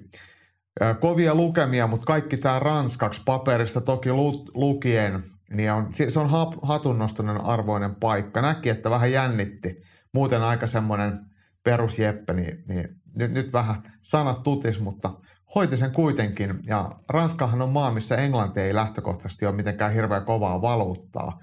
[0.99, 4.09] kovia lukemia, mutta kaikki tämä ranskaksi paperista toki
[4.53, 5.23] lukien,
[5.53, 6.29] niin on, se on
[6.61, 8.41] hatunnostonen arvoinen paikka.
[8.41, 9.81] Näki, että vähän jännitti.
[10.13, 11.19] Muuten aika semmoinen
[11.63, 15.13] perusjeppe, niin, niin nyt, nyt vähän sanat tutis, mutta
[15.55, 16.59] hoiti sen kuitenkin.
[16.65, 21.39] Ja Ranskahan on maa, missä englanti ei lähtökohtaisesti ole mitenkään hirveän kovaa valuuttaa.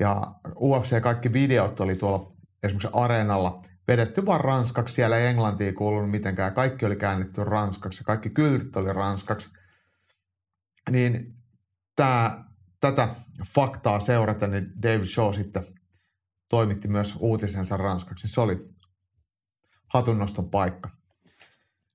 [0.00, 4.94] Ja UFC kaikki videot oli tuolla esimerkiksi areenalla vedetty vaan ranskaksi.
[4.94, 6.54] Siellä ei englantia kuulunut mitenkään.
[6.54, 9.50] Kaikki oli käännetty ranskaksi ja kaikki kyltit oli ranskaksi.
[10.90, 11.34] Niin
[11.96, 12.44] tämä,
[12.80, 13.08] tätä
[13.54, 15.66] faktaa seurata, niin David Shaw sitten
[16.48, 18.28] toimitti myös uutisensa ranskaksi.
[18.28, 18.68] Se oli
[19.86, 20.90] hatunnoston paikka.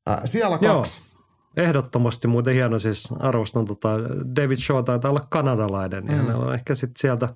[0.08, 1.02] Ää, siellä kaksi.
[1.02, 1.10] Joo.
[1.58, 3.90] Ehdottomasti muuten hieno, siis arvostan tota,
[4.36, 6.10] David Shaw taitaa olla kanadalainen, mm.
[6.10, 7.36] ja hänellä on ehkä sitten sieltä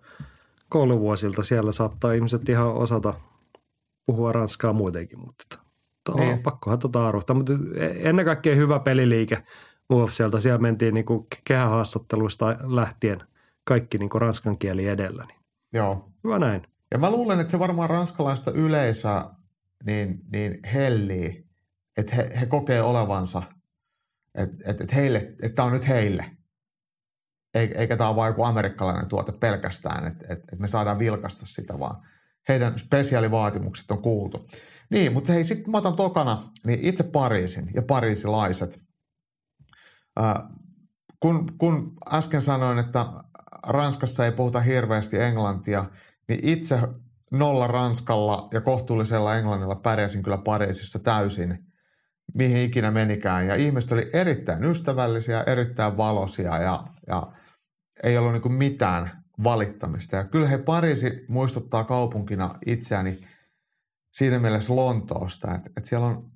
[0.69, 3.13] kouluvuosilta siellä saattaa ihmiset ihan osata
[4.05, 5.59] puhua ranskaa muutenkin, mutta
[6.03, 6.43] to, niin.
[6.43, 7.35] pakkohan tota arvostaa.
[7.35, 7.53] Mutta
[7.95, 9.43] ennen kaikkea hyvä peliliike
[9.93, 10.39] UFCltä.
[10.39, 13.23] Siellä mentiin niinku kehähaastatteluista lähtien
[13.63, 15.25] kaikki niinku ranskan kieli edellä.
[15.27, 15.39] Niin.
[15.73, 16.09] Joo.
[16.23, 16.61] Hyvä näin.
[16.91, 19.25] Ja mä luulen, että se varmaan ranskalaista yleisöä
[19.85, 21.45] niin, niin hellii,
[21.97, 23.43] että he, he kokee olevansa,
[24.35, 26.25] että et, et heille, että tämä on nyt heille.
[27.53, 31.79] Eikä tämä ole vain joku amerikkalainen tuote pelkästään, että et, et me saadaan vilkasta sitä,
[31.79, 32.07] vaan
[32.49, 34.47] heidän spesiaalivaatimukset on kuultu.
[34.89, 38.79] Niin, mutta hei, sitten mä otan tokana niin itse Pariisin ja pariisilaiset.
[40.19, 40.35] Äh,
[41.19, 43.05] kun, kun äsken sanoin, että
[43.67, 45.85] Ranskassa ei puhuta hirveästi englantia,
[46.27, 46.79] niin itse
[47.31, 51.65] nolla Ranskalla ja kohtuullisella englannilla pärjäsin kyllä Pariisissa täysin,
[52.33, 53.47] mihin ikinä menikään.
[53.47, 57.31] Ja ihmiset oli erittäin ystävällisiä, erittäin valoisia ja, ja
[58.03, 60.15] ei ollut niin mitään valittamista.
[60.15, 63.27] Ja kyllä he Pariisi muistuttaa kaupunkina itseäni
[64.13, 66.31] siinä mielessä Lontoosta, että, että siellä on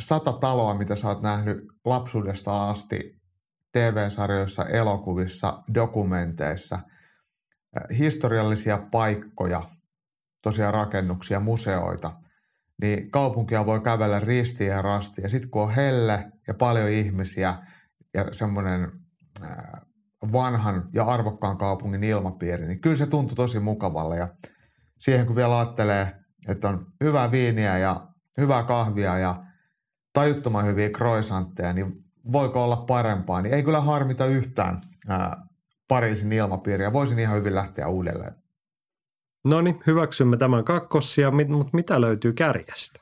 [0.00, 3.20] sata taloa, mitä sä oot nähnyt lapsuudesta asti
[3.72, 6.78] TV-sarjoissa, elokuvissa, dokumenteissa,
[7.98, 9.62] historiallisia paikkoja–
[10.42, 12.12] tosiaan rakennuksia, museoita,
[12.82, 15.22] niin kaupunkia voi kävellä ristiin ja rastiin.
[15.22, 17.58] Ja sitten kun on helle ja paljon ihmisiä
[18.14, 18.92] ja semmoinen
[20.32, 24.16] vanhan ja arvokkaan kaupungin ilmapiiri, niin kyllä se tuntuu tosi mukavalle.
[24.16, 24.28] Ja
[24.98, 26.16] siihen kun vielä ajattelee,
[26.48, 28.06] että on hyvää viiniä ja
[28.40, 29.44] hyvää kahvia ja
[30.12, 35.48] tajuttoman hyviä croissantteja, niin voiko olla parempaa, niin ei kyllä harmita yhtään ää,
[35.88, 36.92] Pariisin ilmapiiriä.
[36.92, 38.34] Voisin ihan hyvin lähteä uudelleen.
[39.44, 43.00] No niin, hyväksymme tämän kakkosia, mutta mitä löytyy kärjestä?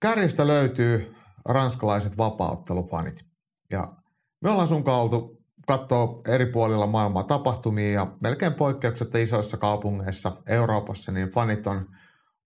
[0.00, 1.14] Kärjestä löytyy
[1.44, 3.24] ranskalaiset vapauttelufanit.
[3.70, 3.92] Ja
[4.40, 5.35] me ollaan sun oltu
[5.66, 11.86] katsoa eri puolilla maailmaa tapahtumia ja melkein poikkeuksetta isoissa kaupungeissa Euroopassa, niin fanit on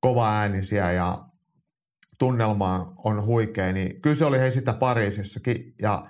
[0.01, 1.25] kova äänisiä ja
[2.19, 5.75] tunnelma on huikea, niin kyllä se oli hei sitä Pariisissakin.
[5.83, 6.07] Ja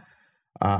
[0.64, 0.78] äh,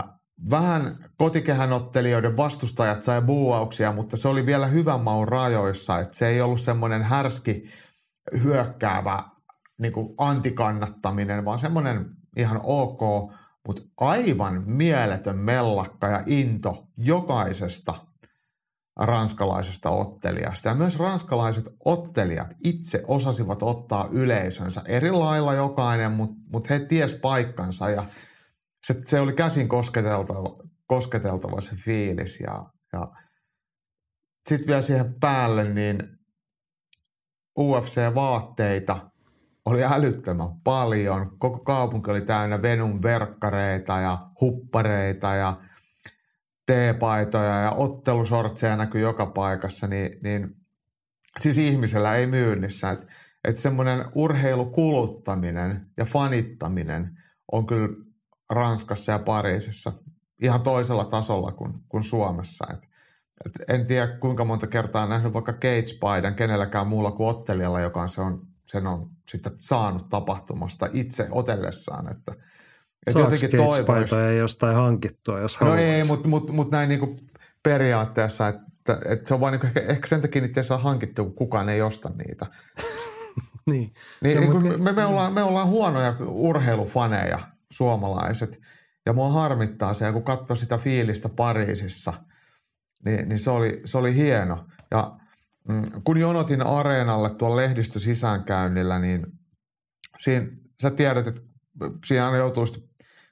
[0.51, 6.29] Vähän kotikehän ottelijoiden vastustajat sai buuauksia, mutta se oli vielä hyvän maun rajoissa, että se
[6.29, 7.65] ei ollut semmoinen härski
[8.43, 9.25] hyökkäävä
[9.79, 12.07] niin antikannattaminen, vaan semmoinen
[12.37, 13.33] ihan ok,
[13.67, 18.07] mutta aivan mieletön mellakka ja into jokaisesta
[18.97, 20.69] ranskalaisesta ottelijasta.
[20.69, 24.83] Ja myös ranskalaiset ottelijat itse osasivat ottaa yleisönsä.
[24.87, 27.91] Eri lailla jokainen, mutta mut he ties paikkansa.
[27.91, 28.07] Ja–
[28.87, 30.57] se, se oli käsin kosketeltava,
[30.87, 32.41] kosketeltava se fiilis.
[32.41, 33.13] Ja, ja
[34.49, 36.19] sitten vielä siihen päälle niin
[37.59, 39.10] UFC-vaatteita
[39.65, 41.39] oli älyttömän paljon.
[41.39, 45.61] Koko kaupunki oli täynnä Venun verkkareita ja huppareita ja
[46.67, 50.57] teepaitoja ja ottelusortseja näkyi joka paikassa, niin, niin
[51.39, 52.91] siis ihmisellä ei myynnissä.
[52.91, 53.07] Että
[53.45, 57.19] et semmoinen urheilukuluttaminen ja fanittaminen
[57.53, 57.89] on kyllä
[58.51, 59.93] Ranskassa ja Pariisissa
[60.43, 62.67] ihan toisella tasolla kuin, kuin Suomessa.
[62.73, 62.89] Et,
[63.47, 68.03] et en tiedä kuinka monta kertaa on nähnyt vaikka Cage-paidan kenelläkään muulla kuin ottelijalla, joka
[68.03, 72.11] on, se on, sen on sitten saanut tapahtumasta itse otellessaan.
[72.11, 72.33] Että,
[73.07, 74.17] et jotenkin toivoisi.
[74.17, 77.17] ei jostain hankittua, jos No ei, mutta mut, mut näin niinku
[77.63, 81.25] periaatteessa, että, että se on vain niinku ehkä, ehkä sen takia niitä ei saa hankittua,
[81.25, 82.47] kun kukaan ei osta niitä.
[83.71, 83.95] niin.
[84.21, 84.79] niin, no, niin mutta...
[84.79, 87.39] me, me, ollaan, me ollaan huonoja urheilufaneja
[87.71, 88.61] suomalaiset.
[89.07, 92.13] Ja mua harmittaa se, kun katsoi sitä fiilistä Pariisissa,
[93.05, 94.67] niin, niin se, oli, se oli hieno.
[94.91, 95.27] Ja mm,
[96.05, 99.27] kun jonotin areenalle tuolla lehdistö sisäänkäynnillä, niin
[100.19, 100.47] siinä,
[100.83, 101.41] sä tiedät, että
[102.07, 102.67] siinä aina joutuu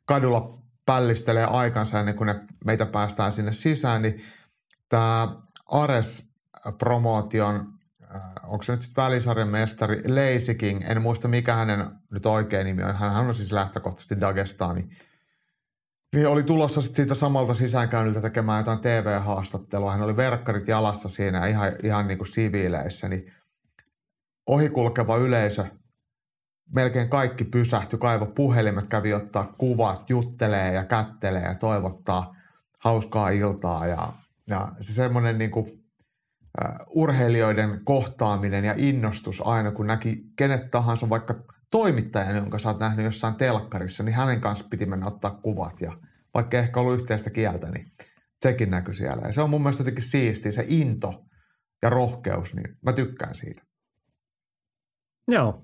[0.05, 4.25] kadulla pällistelee aikansa ennen kuin ne meitä päästään sinne sisään, niin
[4.89, 7.67] tämä Ares-promotion,
[8.15, 12.65] äh, onko se nyt sitten välisarjan mestari, Lazy King, en muista mikä hänen nyt oikein
[12.65, 14.89] nimi on, hän on siis lähtökohtaisesti Dagestani,
[16.15, 19.93] niin oli tulossa sitten siitä samalta sisäänkäynniltä tekemään jotain TV-haastattelua.
[19.93, 23.33] Hän oli verkkarit jalassa siinä ihan, ihan niin kuin siviileissä, niin
[24.47, 25.65] ohikulkeva yleisö,
[26.75, 32.35] melkein kaikki pysähtyi, kaivo puhelimet, kävi ottaa kuvat, juttelee ja kättelee ja toivottaa
[32.79, 33.87] hauskaa iltaa.
[33.87, 34.13] Ja,
[34.47, 41.09] ja se semmoinen niin kuin, uh, urheilijoiden kohtaaminen ja innostus aina, kun näki kenet tahansa,
[41.09, 41.35] vaikka
[41.71, 45.81] toimittajan, jonka sä oot nähnyt jossain telkkarissa, niin hänen kanssa piti mennä ottaa kuvat.
[45.81, 45.99] Ja
[46.35, 47.93] vaikka ei ehkä ollut yhteistä kieltä, niin
[48.43, 49.27] sekin näkyi siellä.
[49.27, 51.25] Ja se on mun mielestä jotenkin siistiä, se into
[51.83, 53.63] ja rohkeus, niin mä tykkään siitä.
[55.29, 55.63] Joo,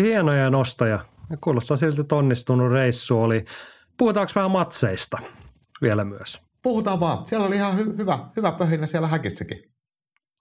[0.00, 0.98] hienoja nostoja.
[1.40, 3.44] Kuulostaa siltä, että onnistunut reissu oli.
[3.98, 5.18] Puhutaanko vähän matseista
[5.82, 6.40] vielä myös?
[6.62, 7.26] Puhutaan vaan.
[7.26, 9.73] Siellä oli ihan hy- hyvä, hyvä pöhinä siellä häkissäkin.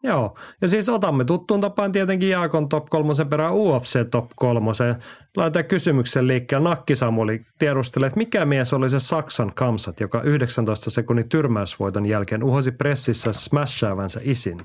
[0.06, 4.96] Joo, ja siis otamme tuttuun tapaan tietenkin Jaakon top kolmosen perään UFC top kolmosen.
[5.38, 6.70] Laitetaan kysymyksen liikkeelle.
[6.70, 12.44] Nakki Samuli tiedustelee, että mikä mies oli se Saksan kamsat, joka 19 sekunnin tyrmäysvoiton jälkeen
[12.44, 14.58] uhosi pressissä smashaavansa isin.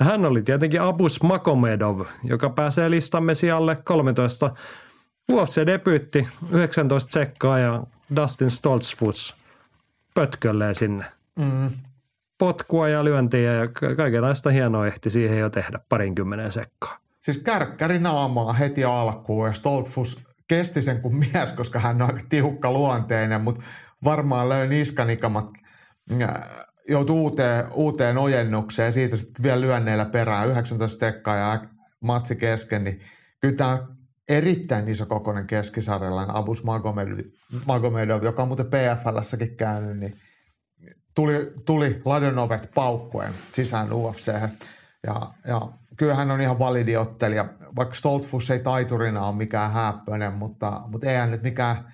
[0.00, 4.50] No, hän oli tietenkin Abus Makomedov, joka pääsee listamme sijalle 13.
[5.32, 7.82] UFC-debyytti 19 sekkaa ja
[8.16, 9.34] Dustin Stoltzfus
[10.14, 11.04] pötkölleen sinne.
[11.36, 11.70] Mm.
[12.38, 16.98] Potkua ja lyöntiä ja kaikenlaista hienoa ehti siihen jo tehdä parinkymmenen sekkaa.
[17.20, 22.20] Siis kärkkäri naamaa heti alkuun ja Stoltfus kesti sen kuin mies, koska hän on aika
[22.28, 23.62] tiukka luonteinen, mutta
[24.04, 25.46] varmaan löi niskanikamat
[26.88, 31.64] joutui uuteen, uuteen ojennukseen ja siitä sitten vielä lyönneillä perään 19 sekkaa ja
[32.00, 33.00] matsi kesken, niin
[33.40, 33.78] kyllä tämä
[34.28, 37.18] erittäin iso kokoinen keskisarjalainen Abus Magomedov,
[37.66, 40.20] Magomedov, joka on muuten PFLssäkin käynyt, niin
[41.16, 44.32] tuli, tuli Ladonovet paukkuen sisään UFC.
[45.06, 45.60] Ja, ja
[45.96, 51.10] kyllä hän on ihan validi ottelija, vaikka Stoltfus ei taiturina ole mikään häppöinen, mutta, mutta
[51.10, 51.92] ei hän nyt mikään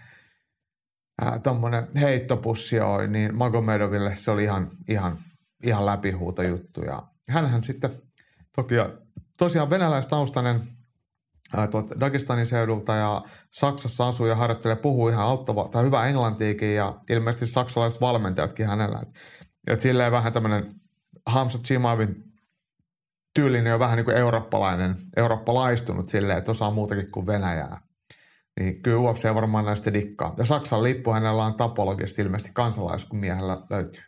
[1.43, 5.18] tuommoinen heittopussi ole, niin Magomedoville se oli ihan, ihan,
[5.62, 6.83] ihan läpihuuto juttu.
[6.83, 8.03] Ja hänhän sitten
[8.57, 8.75] toki
[9.37, 10.61] tosiaan venäläistaustainen
[11.71, 17.01] tuolta Dagestanin seudulta ja Saksassa asuu ja harjoittelee, puhuu ihan auttava tai hyvä englantiikin ja
[17.11, 18.99] ilmeisesti saksalaiset valmentajatkin hänellä.
[19.03, 19.09] Et,
[19.67, 20.75] et silleen vähän tämmöinen
[21.27, 22.33] Hamza Chimavin
[23.35, 27.81] tyylinen on vähän niin kuin eurooppalainen, eurooppalaistunut silleen, että osaa muutakin kuin Venäjää.
[28.61, 30.35] Niin kyllä UFC varmaan näistä dikkaa.
[30.37, 34.03] Ja Saksan lippu hänellä on tapologisesti ilmeisesti kansalaisuus, kun miehellä löytyy.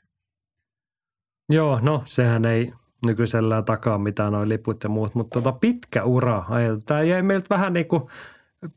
[1.52, 2.72] Joo, no sehän ei
[3.06, 6.44] nykyisellä takaa mitään noin liput ja muut, mutta tota pitkä ura.
[6.86, 8.02] Tämä jäi meiltä vähän niin kuin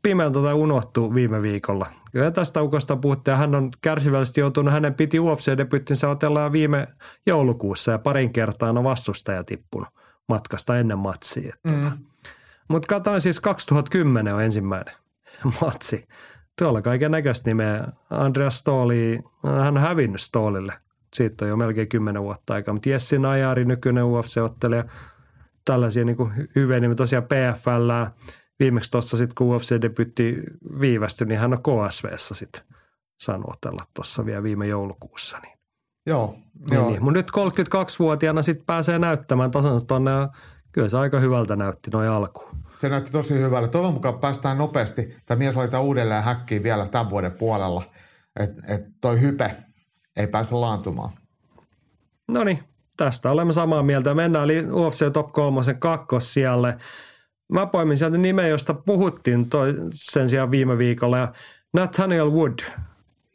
[0.02, 1.86] pimeältä tai unohtu viime viikolla.
[2.12, 6.88] Kyllä tästä ukosta puhuttiin ja hän on kärsivällisesti joutunut, hänen piti UFC-debyttinsä otella viime
[7.26, 9.88] joulukuussa ja parin kertaa on vastustaja tippunut
[10.28, 11.56] matkasta ennen matsia.
[11.64, 11.90] Mm.
[12.68, 14.94] Mutta katsoin siis 2010 on ensimmäinen
[15.62, 16.08] matsi.
[16.58, 17.84] Tuolla kaiken näköistä nimeä.
[18.10, 20.72] Andreas Stoli, hän on hävinnyt Stolille–
[21.16, 22.74] siitä on jo melkein kymmenen vuotta aikaa.
[22.74, 24.84] Mutta Jessi Najari, nykyinen UFC-ottelija,
[25.64, 27.90] tällaisia niin kuin hyviä, niin tosiaan PFL,
[28.60, 30.42] viimeksi tuossa sitten kun UFC-debytti
[30.80, 32.62] viivästyi, niin hän on KSVssä sitten
[33.20, 35.38] saanut otella tuossa vielä viime joulukuussa.
[35.38, 35.58] Niin.
[36.06, 36.34] Joo.
[36.70, 36.90] Niin, joo.
[36.90, 37.04] Niin.
[37.04, 40.28] Mutta nyt 32-vuotiaana sitten pääsee näyttämään tasan tuonne ja
[40.72, 42.50] kyllä se aika hyvältä näytti noin alkuun.
[42.78, 43.68] Se näytti tosi hyvältä.
[43.68, 45.16] Toivon mukaan päästään nopeasti.
[45.26, 47.82] Tämä mies laitetaan uudelleen häkkiin vielä tämän vuoden puolella.
[48.40, 49.56] Että et toi hype
[50.18, 51.10] ei pääse laantumaan.
[52.28, 52.58] No niin,
[52.96, 54.14] tästä olemme samaa mieltä.
[54.14, 56.76] Mennään UFC Top 3 kakkossijalle.
[57.52, 61.32] Mä poimin sieltä nimeä, josta puhuttiin toi, sen sijaan viime viikolla.
[61.72, 62.58] Nathaniel Wood.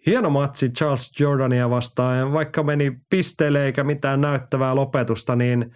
[0.05, 2.33] Hieno matsi Charles Jordania vastaan.
[2.33, 5.71] Vaikka meni pisteelle eikä mitään näyttävää lopetusta, niin–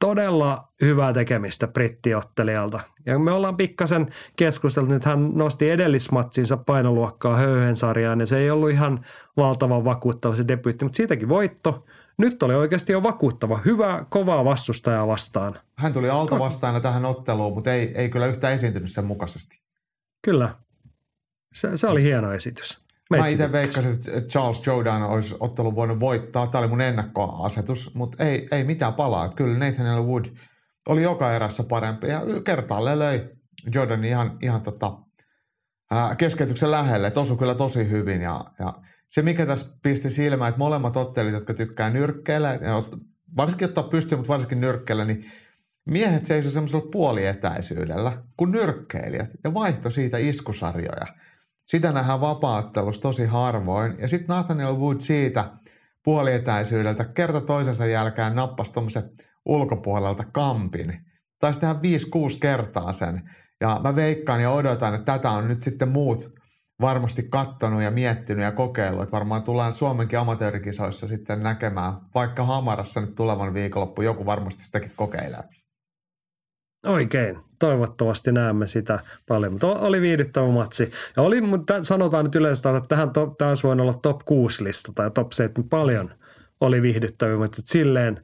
[0.00, 2.80] todella hyvää tekemistä brittiottelijalta.
[3.06, 4.06] Ja me ollaan pikkasen
[4.36, 9.04] keskusteltu, että hän nosti edellismatsinsa painoluokkaa höyhen sarjaan ja se ei ollut ihan
[9.36, 11.84] valtavan vakuuttava se debyytti, mutta siitäkin voitto.
[12.18, 15.54] Nyt oli oikeasti jo vakuuttava, hyvä, kovaa vastustajaa vastaan.
[15.74, 19.60] Hän tuli alta vastaana tähän otteluun, mutta ei, ei kyllä yhtään esiintynyt sen mukaisesti.
[20.22, 20.54] Kyllä,
[21.54, 22.83] se, se oli hieno esitys.
[23.18, 26.46] Mä itse veikkasin, että Charles Jordan olisi ottelun voinut voittaa.
[26.46, 29.28] Tämä oli mun ennakkoasetus, mutta ei, ei mitään palaa.
[29.28, 30.24] Kyllä Nathaniel Wood
[30.88, 33.28] oli joka erässä parempi ja kertaalleen löi
[33.74, 34.98] Jordanin ihan, ihan tota,
[35.90, 37.06] ää, keskeytyksen lähelle.
[37.06, 38.74] Et osui kyllä tosi hyvin ja, ja
[39.08, 42.58] se, mikä tässä pisti silmään, että molemmat ottelit, jotka tykkää nyrkkeillä,
[43.36, 45.30] varsinkin ottaa pystyyn, mutta varsinkin nyrkkeillä, niin
[45.90, 51.06] Miehet seisoi semmoisella puolietäisyydellä kuin nyrkkeilijät ja vaihto siitä iskusarjoja.
[51.66, 53.94] Sitä nähdään vapaattelussa tosi harvoin.
[53.98, 55.52] Ja sitten Nathaniel Wood siitä
[56.04, 59.10] puolietäisyydeltä kerta toisensa jälkeen nappasi tuommoisen
[59.44, 61.00] ulkopuolelta kampin.
[61.38, 61.78] Taisi tehdä 5-6
[62.40, 63.30] kertaa sen.
[63.60, 66.34] Ja mä veikkaan ja odotan, että tätä on nyt sitten muut
[66.80, 69.02] varmasti kattonut ja miettinyt ja kokeillut.
[69.02, 74.92] Että varmaan tullaan Suomenkin amatöörikisoissa sitten näkemään, vaikka Hamarassa nyt tulevan viikonloppu joku varmasti sitäkin
[74.96, 75.42] kokeilee.
[76.84, 77.38] Oikein.
[77.58, 79.52] Toivottavasti näemme sitä paljon.
[79.52, 80.90] Mutta oli viihdyttävä matsi.
[81.16, 84.92] Ja oli, mutta sanotaan nyt yleensä, että tähän top, olisi voinut olla top 6 lista
[84.94, 86.14] tai top 7 paljon
[86.60, 88.20] oli viihdyttäviä, mutta silleen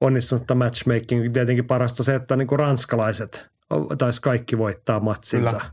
[0.00, 1.32] onnistunutta matchmaking.
[1.32, 3.48] Tietenkin parasta se, että niin kuin ranskalaiset
[3.98, 5.56] taisi kaikki voittaa matsinsa.
[5.56, 5.70] Kyllä.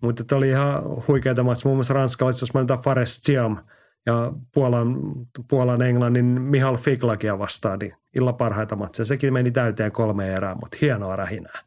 [0.00, 1.68] Mutta oli ihan huikeita matsia.
[1.68, 3.56] Muun muassa ranskalaiset, jos mainitaan Fares Giam
[4.06, 4.96] ja Puolan,
[5.48, 9.06] Puolan Englannin Mihal Fiklakia vastaan, niin illa parhaita matseja.
[9.06, 11.66] Sekin meni täyteen kolme erää, mutta hienoa rähinää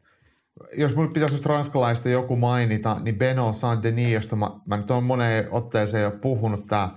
[0.76, 5.48] jos minulle pitäisi ranskalaista joku mainita, niin Beno Saint-Denis, josta mä, mä nyt olen moneen
[5.50, 6.90] otteeseen jo puhunut, tämä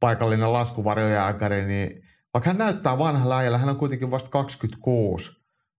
[0.00, 2.02] paikallinen laskuvarjojääkäri, niin
[2.34, 5.32] vaikka hän näyttää vanha läjällä, hän on kuitenkin vasta 26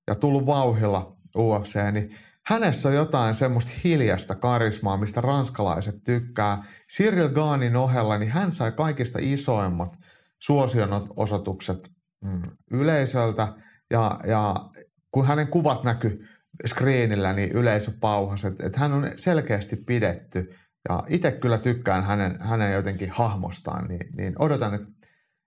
[0.08, 2.16] ja tullut vauhilla UFC, niin
[2.48, 6.64] hänessä on jotain semmoista hiljasta karismaa, mistä ranskalaiset tykkää.
[6.92, 10.00] Cyril Gaanin ohella, niin hän sai kaikista isoimmat
[10.40, 11.92] suosionosoitukset
[12.24, 12.42] mm,
[12.72, 13.54] yleisöltä
[13.92, 14.56] ja, ja
[15.12, 16.28] kun hänen kuvat näkyy
[16.68, 20.56] screenillä, niin yleisö pauhasi, että, että hän on selkeästi pidetty.
[20.90, 24.88] Ja itse kyllä tykkään hänen, hänen jotenkin hahmostaan, niin, niin odotan, että,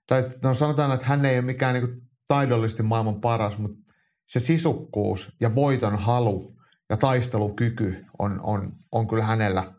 [0.07, 3.93] tai no sanotaan, että hän ei ole mikään niin taidollisesti maailman paras, mutta
[4.27, 6.58] se sisukkuus ja voiton halu
[6.91, 9.73] ja taistelukyky on, on, on kyllä hänellä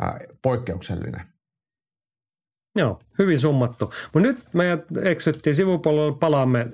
[0.00, 1.20] ää, poikkeuksellinen.
[2.76, 3.92] Joo, hyvin summattu.
[4.14, 6.68] Mutta nyt meidät eksyttiin sivupuolella, palaamme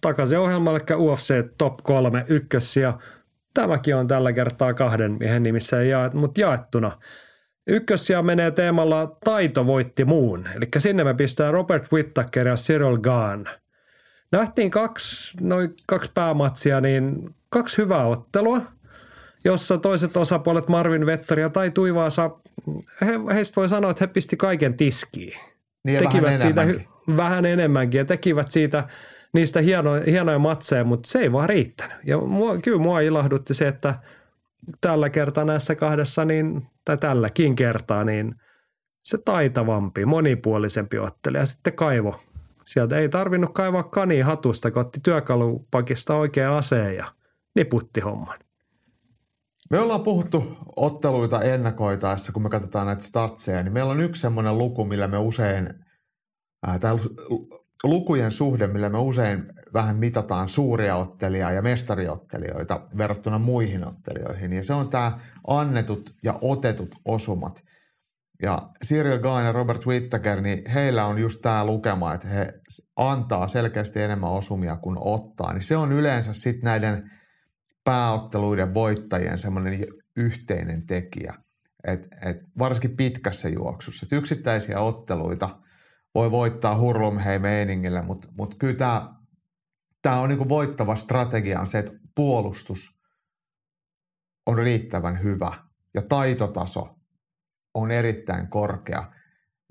[0.00, 2.94] takaisin ohjelmalle, eli UFC Top 3 ykkössiä
[3.54, 6.92] tämäkin on tällä kertaa kahden miehen nimissä, ja, mutta jaettuna.
[7.66, 13.44] Ykkössiä menee teemalla Taito voitti muun, eli sinne me pistää Robert Whittaker ja Cyril Gahn.
[14.32, 18.60] Nähtiin kaksi, noin kaksi päämatsia, niin kaksi hyvää ottelua,
[19.44, 22.30] jossa toiset osapuolet Marvin Vetteri ja Tai Tuivaasa,
[23.00, 25.40] he, heistä voi sanoa, että he pisti kaiken tiskiin.
[25.84, 26.66] Niin tekivät vähän siitä
[27.16, 28.84] vähän enemmänkin ja tekivät siitä–
[29.32, 31.96] niistä hieno, hienoja matseja, mutta se ei vaan riittänyt.
[32.04, 33.94] Ja mua, kyllä mua ilahdutti se, että
[34.80, 38.34] tällä kertaa näissä kahdessa, niin, tai tälläkin kertaa, niin
[39.04, 42.20] se taitavampi, monipuolisempi ottelija sitten kaivo.
[42.64, 47.06] Sieltä ei tarvinnut kaivaa kani hatusta, kun otti työkalupakista oikea aseen ja
[47.54, 48.38] niputti homman.
[49.70, 54.58] Me ollaan puhuttu otteluita ennakoitaessa, kun me katsotaan näitä statseja, niin meillä on yksi semmoinen
[54.58, 55.74] luku, millä me usein,
[56.66, 56.98] ää, tai
[57.84, 64.52] lukujen suhde, millä me usein vähän mitataan suuria ottelijaa ja mestariottelijoita verrattuna muihin ottelijoihin.
[64.52, 67.62] Ja se on tämä annetut ja otetut osumat.
[68.42, 72.52] Ja Cyril Gain ja Robert Whittaker, niin heillä on just tämä lukema, että he
[72.96, 75.52] antaa selkeästi enemmän osumia kuin ottaa.
[75.52, 77.10] Niin se on yleensä sitten näiden
[77.88, 79.86] pääotteluiden voittajien semmoinen
[80.16, 81.34] yhteinen tekijä.
[81.84, 84.06] Et, et varsinkin pitkässä juoksussa.
[84.06, 85.50] Et yksittäisiä otteluita–
[86.14, 89.08] voi voittaa hurlumhei meiningillä, mutta mut kyllä
[90.02, 92.98] tämä on niinku voittava strategia on se, että puolustus
[94.46, 95.52] on riittävän hyvä
[95.94, 96.98] ja taitotaso
[97.74, 99.12] on erittäin korkea,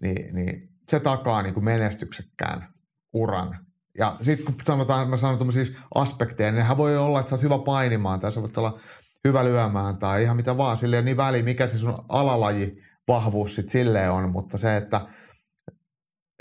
[0.01, 2.73] niin, niin se takaa niinku menestyksekkään
[3.13, 3.66] uran.
[3.97, 7.43] Ja sitten kun sanotaan, mä sanon tämmöisiä aspekteja, niin nehän voi olla, että sä oot
[7.43, 8.79] hyvä painimaan tai sä voit olla
[9.23, 10.77] hyvä lyömään tai ihan mitä vaan.
[10.77, 15.07] Silleen niin väli, mikä se sun alalaji vahvuus sitten silleen on, mutta se, että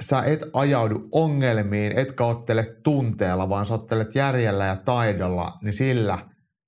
[0.01, 6.19] sä et ajaudu ongelmiin, etkä ottele tunteella, vaan sä ottelet järjellä ja taidolla, niin sillä,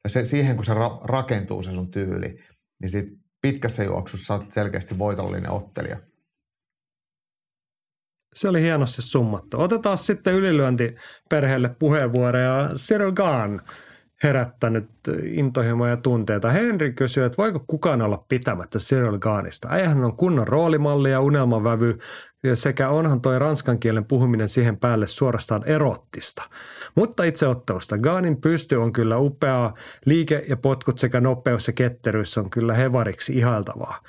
[0.08, 2.38] se, siihen kun se ra- rakentuu se sun tyyli,
[2.82, 3.06] niin sit
[3.42, 5.98] pitkässä juoksussa sä oot selkeästi voitollinen ottelija.
[8.34, 9.60] Se oli hienosti summattu.
[9.60, 12.68] Otetaan sitten ylilyöntiperheelle puheenvuoroja.
[12.76, 13.60] Cyril Gahn
[14.22, 14.90] herättänyt
[15.22, 16.50] intohimoja ja tunteita.
[16.50, 19.68] Henri kysyy, että voiko kukaan olla pitämättä Cyril Gaanista.
[19.70, 21.98] Äijähän on kunnon roolimalli ja unelmavävy
[22.54, 26.42] sekä onhan toi ranskan kielen puhuminen siihen päälle suorastaan erottista.
[26.94, 29.74] Mutta itse ottelusta Gaanin pysty on kyllä upeaa,
[30.04, 34.02] liike ja potkut sekä nopeus ja ketteryys on kyllä hevariksi ihailtavaa.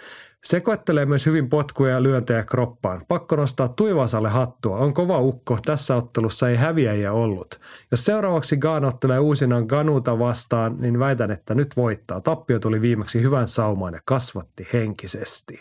[0.44, 3.02] Sekoittelee myös hyvin potkuja ja lyöntejä kroppaan.
[3.08, 4.78] Pakko nostaa Tuivasalle hattua.
[4.78, 5.58] On kova ukko.
[5.66, 7.60] Tässä ottelussa ei häviäjiä ollut.
[7.92, 12.22] Jos seuraavaksi Gaan ottelee uusinaan Ganuta vastaan, niin väitän, että nyt voittaa.
[12.22, 15.60] Tappio tuli viimeksi hyvän saumaan ja kasvatti henkisesti.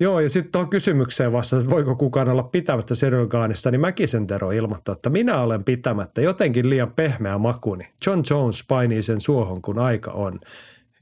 [0.00, 4.26] Joo, ja sitten tuohon kysymykseen vasta, että voiko kukaan olla pitämättä Cyril Gaanista, niin Mäkisen
[4.26, 7.88] Tero ilmoittaa, että minä olen pitämättä jotenkin liian pehmeä makuni.
[8.06, 10.40] John Jones painii sen suohon, kun aika on.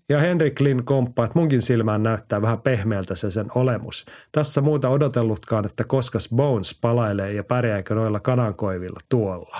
[0.09, 4.07] Ja Henrik Lin komppaa, että munkin silmään näyttää vähän pehmeältä se sen olemus.
[4.33, 9.57] Tässä muuta odotellutkaan, että koskas Bones palailee ja pärjääkö noilla kanankoivilla tuolla.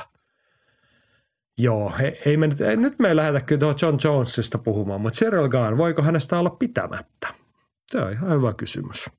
[1.59, 5.01] Joo, ei, ei me nyt, ei, nyt me ei lähdetä kyllä tuohon John Jonesista puhumaan,
[5.01, 7.29] mutta Cheryl Gahn, voiko hänestä olla pitämättä?
[7.87, 9.11] Se on ihan hyvä kysymys.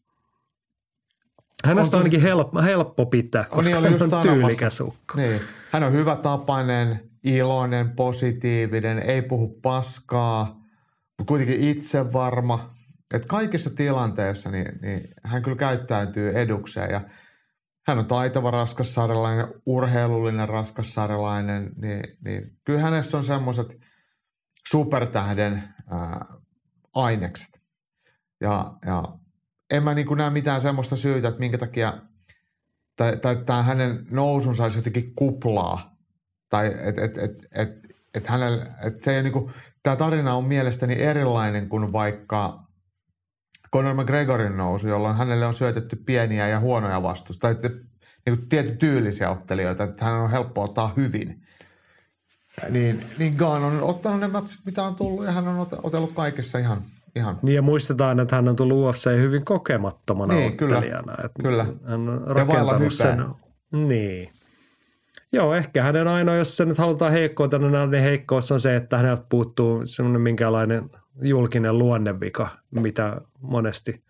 [1.66, 4.34] Hänestä on ainakin helppo, helppo pitää, koska niin, oli hän on sanomassa.
[4.34, 5.14] tyylikäs ukko.
[5.16, 5.42] Niin.
[5.72, 10.59] Hän on hyvä tapainen, iloinen, positiivinen, ei puhu paskaa,
[11.26, 12.76] kuitenkin itsevarma.
[13.14, 17.02] Et kaikissa tilanteissa niin, niin hän kyllä käyttäytyy edukseen ja
[17.88, 23.80] hän on taitava raskassarjalainen, urheilullinen raskassarjalainen, niin, niin kyllä hänessä on semmoiset
[24.68, 26.26] supertähden ää,
[26.94, 27.62] ainekset.
[28.42, 29.04] Ja, ja
[29.72, 31.94] en mä niin näe mitään semmoista syytä, että minkä takia
[32.96, 35.96] tai, tai tämä hänen nousunsa olisi jotenkin kuplaa.
[36.50, 37.70] Tai että et, et, et,
[38.14, 39.54] et hänellä, et se ei niinku, tämä
[39.84, 42.60] tarina on mielestäni erilainen kuin vaikka
[43.74, 47.54] Conor McGregorin nousu, jolloin hänelle on syötetty pieniä ja huonoja vastusta.
[47.54, 47.72] Tai
[48.26, 51.42] niin tietty tyylisiä ottelijoita, että hän on helppo ottaa hyvin.
[52.70, 56.12] Niin, niin Gaan on ottanut ne matsit, mitä on tullut, ja hän on ot- otellut
[56.12, 56.84] kaikessa ihan,
[57.16, 60.78] ihan Niin ja muistetaan, että hän on tullut UFC hyvin kokemattomana Niin, kyllä.
[60.78, 61.14] ottelijana.
[61.14, 61.66] Että Kyllä.
[61.88, 63.26] Hän on rakentanut sen.
[63.74, 64.30] Niin.
[65.34, 69.24] Joo, ehkä hänen ainoa, jos se nyt halutaan heikkoutena, niin heikkous on se, että häneltä
[69.30, 70.90] puuttuu semmoinen minkälainen
[71.22, 74.04] julkinen luonnevika, mitä monesti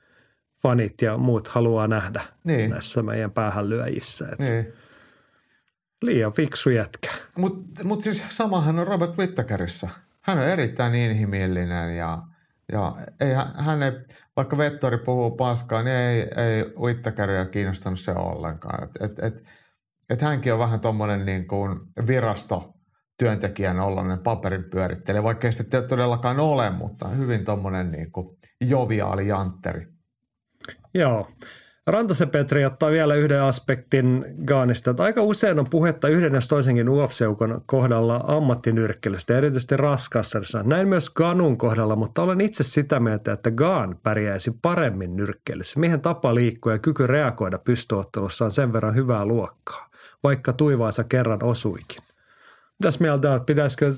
[0.62, 2.70] fanit ja muut haluaa nähdä Niin.
[2.70, 4.28] näissä meidän päähänlyöjissä.
[4.32, 4.74] Et niin.
[6.02, 7.10] Liian fiksu jätkä.
[7.38, 9.90] Mutta mut siis samahan on Robert Whittakerissa.
[10.22, 12.18] Hän on erittäin inhimillinen ja,
[12.72, 13.92] ja ei, hän- hän ei,
[14.36, 18.84] vaikka Vettori puhuu paskaa, niin ei, ei Whittakeria kiinnostanut se ollenkaan.
[18.84, 19.44] Et, et, et,
[20.10, 22.74] et hänkin on vähän tuommoinen niin kuin virasto
[23.18, 29.28] työntekijän ollainen paperin pyörittelijä, vaikka ei sitä todellakaan ole, mutta hyvin tuommoinen niin kuin joviaali
[29.28, 29.88] jantteri.
[30.94, 31.28] Joo.
[31.88, 36.90] Rantasen Petri ottaa vielä yhden aspektin Gaanista, että aika usein on puhetta yhden ja toisenkin
[36.90, 37.26] ufc
[37.66, 40.64] kohdalla ammattinyrkkelystä, erityisesti raskassarissa.
[40.64, 45.80] Näin myös Ganun kohdalla, mutta olen itse sitä mieltä, että Gaan pärjäisi paremmin nyrkkelyssä.
[45.80, 49.89] Miehen tapa liikkua ja kyky reagoida pystyottelussa on sen verran hyvää luokkaa,
[50.24, 52.04] vaikka tuivaansa kerran osuikin.
[52.80, 53.96] Mitäs mieltä olet, pitäisikö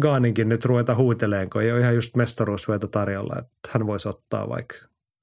[0.00, 4.48] Gaaninkin nyt ruveta huuteleen, kun ei ole ihan just mestaruusvyötä tarjolla, että hän voisi ottaa
[4.48, 4.74] vaikka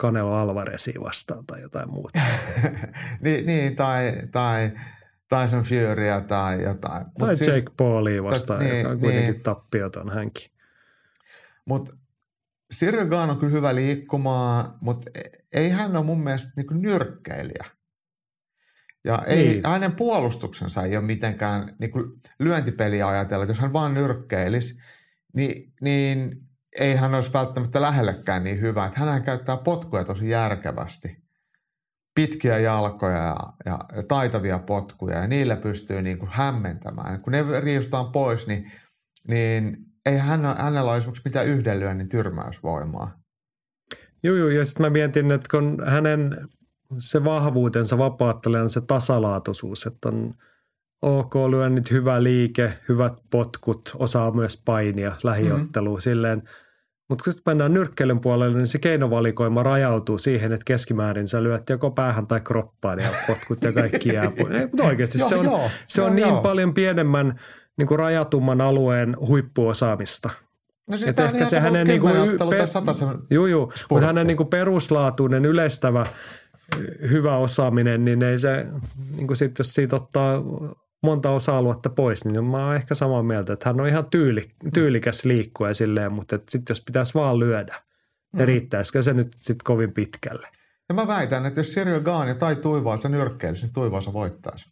[0.02, 2.20] Canelo Alvarezia vastaan tai jotain muuta.
[3.22, 4.72] niin, niin, tai, tai
[5.30, 7.06] Tyson Furya tai jotain.
[7.06, 9.44] Mut tai siis, Jake Paulia vastaan, niin, joka on kuitenkin niin.
[9.44, 10.48] tappioton hänkin.
[11.66, 11.96] Mutta
[12.74, 15.12] Cyril Gahn on kyllä hyvä liikkumaan, mutta
[15.54, 17.66] ei hän ole mun mielestä niinku nyrkkeilijä.
[19.04, 19.50] Ja ei, Niin.
[19.50, 19.62] niin.
[19.66, 22.00] hänen puolustuksensa ei ole mitenkään niinku
[22.40, 23.44] lyöntipeliä ajatella.
[23.44, 24.80] että Jos hän vaan nyrkkeilisi,
[25.34, 26.42] niin, niin
[26.80, 28.86] ei hän olisi välttämättä lähellekään niin hyvä.
[28.86, 31.18] Että hänhän käyttää potkuja tosi järkevästi.
[32.16, 37.22] Pitkiä jalkoja ja, ja, ja taitavia potkuja ja niillä pystyy niinku hämmentämään.
[37.22, 38.72] Kun ne riistaan pois, niin,
[39.28, 43.20] niin ei hän, hänellä ole esimerkiksi mitään yhden lyönnin tyrmäysvoimaa.
[44.24, 46.48] Joo, joo, ja sitten mä mietin, että kun hänen
[46.98, 50.34] se vahvuutensa vapaattelijana se tasalaatuisuus, että on
[51.02, 56.02] ok lyönnit, hyvä liike, hyvät potkut, osaa myös painia lähiotteluun mm-hmm.
[56.02, 56.44] silleen.
[57.10, 61.70] Mutta kun sitten mennään nyrkkeilyn puolelle, niin se keinovalikoima rajautuu siihen, että keskimäärin sä lyöt
[61.70, 64.56] joko päähän tai kroppaan ja potkut ja kaikki jää pois.
[64.56, 66.42] Ei, mutta oikeasti Joo, se on, joo, se on joo, niin joo.
[66.42, 67.40] paljon pienemmän
[67.78, 70.30] niin kuin rajatumman alueen huippuosaamista.
[70.90, 73.72] No siis tämä on ehkä ihan se hänen kuin niinku ottelu pe- Joo, joo.
[73.90, 76.06] Mutta hänen niinku peruslaatuinen yleistävä
[77.10, 78.66] hyvä osaaminen, niin ei se,
[79.18, 80.44] niinku sit, jos siitä ottaa
[81.04, 84.44] monta osa-aluetta pois, niin mä oon ehkä samaa mieltä, että hän on ihan tyyli,
[84.74, 87.76] tyylikäs liikkuja silleen, mutta sitten jos pitäisi vaan lyödä,
[88.34, 90.48] niin riittäisikö se nyt sitten kovin pitkälle?
[90.90, 94.70] Ja mä väitän, että jos Cyril Gahn ja tai Tuivaansa nyrkkeilisi, niin Tuivaansa voittaisi.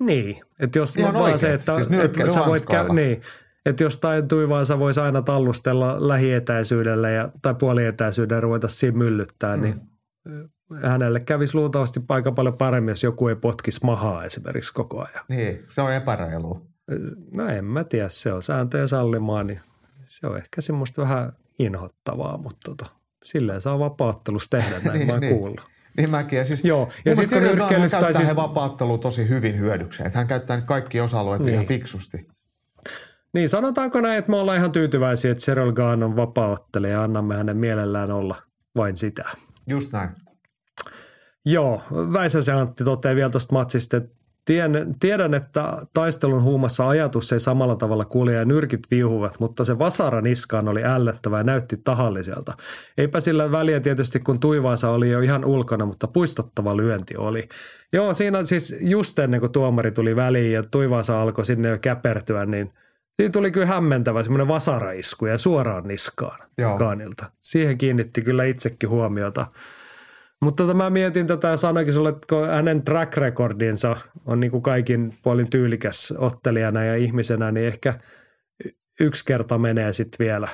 [0.00, 3.22] Niin, että jos Ihan vaan se, oikeasti, että, siis että sä voit käy, niin,
[3.66, 9.62] että jos tai Tuivaansa voisi aina tallustella lähietäisyydellä ja, tai puolietäisyydellä ruveta siinä myllyttää, mm.
[9.62, 9.80] niin
[10.82, 15.24] hänelle kävisi luultavasti aika paljon paremmin, jos joku ei potkisi mahaa esimerkiksi koko ajan.
[15.28, 16.66] Niin, se on epäreilu.
[17.32, 19.60] No en mä tiedä, se on sääntöjä sallimaan, niin
[20.06, 22.86] se on ehkä semmoista vähän inhottavaa, mutta tota,
[23.24, 25.36] silleen saa vapaattelussa tehdä, näin Niin, mä niin.
[25.38, 25.60] kuullut.
[25.96, 26.38] Niin mäkin.
[26.38, 29.58] Ja siis, Joo, ja mun sit mielestä kun nyrkkeilystä tai käyttää siis- vapaattelua tosi hyvin
[29.58, 30.06] hyödykseen.
[30.06, 31.54] Että hän käyttää nyt kaikki osa-alueet Niin.
[31.54, 32.28] ihan fiksusti.
[33.34, 37.36] Niin sanotaanko näin, että me ollaan ihan tyytyväisiä, että Cyril Gahn on vapaaottelija ja annamme
[37.36, 38.36] hänen mielellään olla
[38.76, 39.24] vain sitä.
[39.66, 40.10] Just näin.
[41.46, 47.40] Joo, Väisäsen Antti toteaa vielä tuosta matsista, että Tien, tiedän, että taistelun huumassa ajatus ei
[47.40, 52.56] samalla tavalla kulje ja nyrkit viuhuvat, mutta se vasara niskaan oli ällöttävä ja näytti tahalliselta.
[52.98, 57.48] Eipä sillä väliä tietysti, kun Tuivaansa oli jo ihan ulkona, mutta puistottava lyönti oli.
[57.92, 62.46] Joo, siinä siis just ennen kuin tuomari tuli väliin ja Tuivaansa alkoi sinne jo käpertyä,
[62.46, 62.72] niin
[63.16, 66.78] siinä tuli kyllä hämmentävä semmoinen vasaraisku ja suoraan niskaan Joo.
[66.78, 67.30] Kaanilta.
[67.40, 69.46] Siihen kiinnitti kyllä itsekin huomiota.
[70.42, 74.50] Mutta tota, mä mietin tätä ja sanoinkin sulle, että kun hänen track recordinsa on niin
[74.50, 77.98] kuin kaikin puolin tyylikäs ottelijana ja ihmisenä, niin ehkä
[79.00, 80.48] yksi kerta menee sitten vielä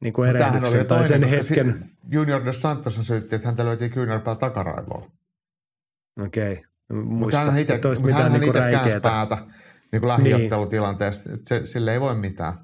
[0.00, 1.74] niin kuin erehdyksen tai sen hetken.
[1.74, 5.10] si- Junior Dos Santos syytti, että häntä löytiin kyynärpää takaraivoa.
[6.20, 6.64] Okei, okay.
[6.92, 9.38] Mutta muista, hän itse, mutta mitään hän niin itse päätä
[9.92, 11.32] niin kuin lähiottelutilanteessa.
[11.32, 12.54] että Se, sille ei voi mitään.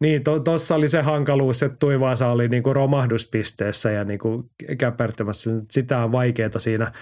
[0.00, 5.50] Niin, tuossa oli se hankaluus, että Tuivaasa oli niinku romahduspisteessä ja niinku käpertymässä.
[5.70, 6.92] Sitä on vaikeaa siinä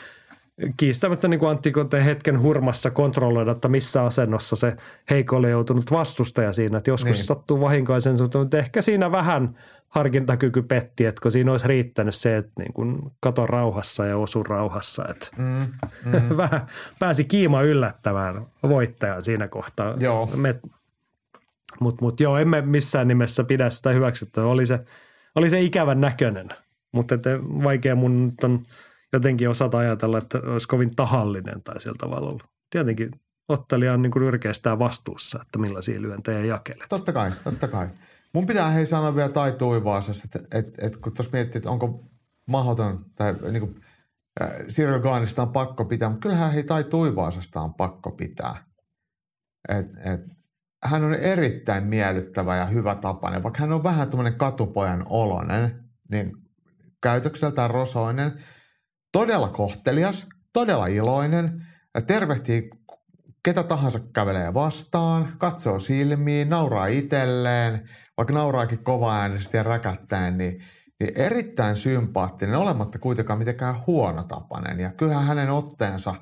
[0.76, 1.72] kiistämättä niin kuin Antti
[2.04, 4.76] hetken hurmassa kontrolloida, että missä asennossa se
[5.10, 6.78] heikko oli joutunut vastustaja siinä.
[6.78, 7.24] Että joskus Niin.
[7.24, 9.56] sattuu vahinkoisen suhteen, mutta ehkä siinä vähän
[9.88, 14.42] harkintakyky petti, että kun siinä olisi riittänyt se, että niin kuin kato rauhassa ja osu
[14.42, 15.04] rauhassa.
[15.08, 15.66] Että Mm,
[16.12, 16.36] mm.
[16.36, 16.66] vähän
[16.98, 19.94] pääsi kiima yllättämään voittajan siinä kohtaa.
[19.98, 20.30] Joo.
[20.36, 20.60] Me,
[21.80, 24.48] mutta mut joo, emme missään nimessä pidä sitä hyväksyttävää.
[24.48, 24.84] Oli se,
[25.34, 26.48] oli se ikävän näköinen,
[26.92, 27.14] mutta
[27.64, 28.60] vaikea mun nyt on
[29.12, 32.44] jotenkin osata ajatella, että olisi kovin tahallinen tai sillä tavalla ollut.
[32.70, 33.10] Tietenkin
[33.48, 36.86] ottelija on niin kuin yrkeistään vastuussa, että millaisia lyöntejä jakelet.
[36.88, 37.88] totta kai, totta kai.
[38.32, 42.04] Mun pitää hei sanoa vielä Tai Tuivaasesta, että, että, että kun tuossa miettii, että onko
[42.46, 43.80] mahdoton tai niin kuin,
[44.42, 48.64] äh, Gaanista on pakko pitää, mutta kyllähän hei Tai Tuivaasesta on pakko pitää.
[49.68, 50.20] Et, et,
[50.84, 56.32] hän on erittäin miellyttävä ja hyvä tapainen, vaikka hän on vähän tämmöinen katupojan olonen, niin
[57.02, 58.32] käytökseltään rosoinen,
[59.12, 62.70] todella kohtelias, todella iloinen, ja tervehtii
[63.44, 70.64] ketä tahansa kävelee vastaan, katsoo silmiin, nauraa itselleen, vaikka nauraakin kova äänesti ja räkättäen, niin,
[71.00, 74.80] niin erittäin sympaattinen, olematta kuitenkaan mitenkään huonotapainen.
[74.80, 76.14] Ja kyllähän hänen otteensa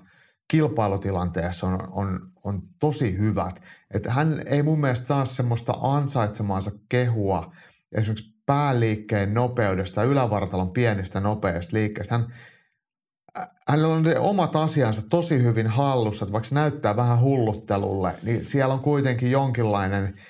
[0.48, 3.62] kilpailutilanteessa on, on, on tosi hyvät.
[3.95, 7.53] Että hän ei mun mielestä saa semmoista ansaitsemaansa kehua
[7.93, 12.18] esimerkiksi pääliikkeen nopeudesta, ylävartalon pienistä nopeista liikkeistä.
[12.18, 12.34] Hän,
[13.68, 18.45] hänellä on ne omat asiansa tosi hyvin hallussa, että vaikka se näyttää vähän hulluttelulle, niin
[18.45, 20.20] siellä on kuitenkin jonkinlainen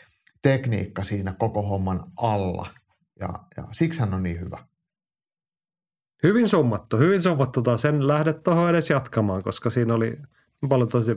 [0.43, 2.67] tekniikka siinä koko homman alla.
[3.21, 4.59] Ja, ja siksi hän on niin hyvä.
[6.23, 7.85] Hyvin summattu, hyvin summattu taas.
[7.85, 10.17] En lähde tuohon edes jatkamaan, koska siinä oli
[10.69, 11.17] paljon tosi,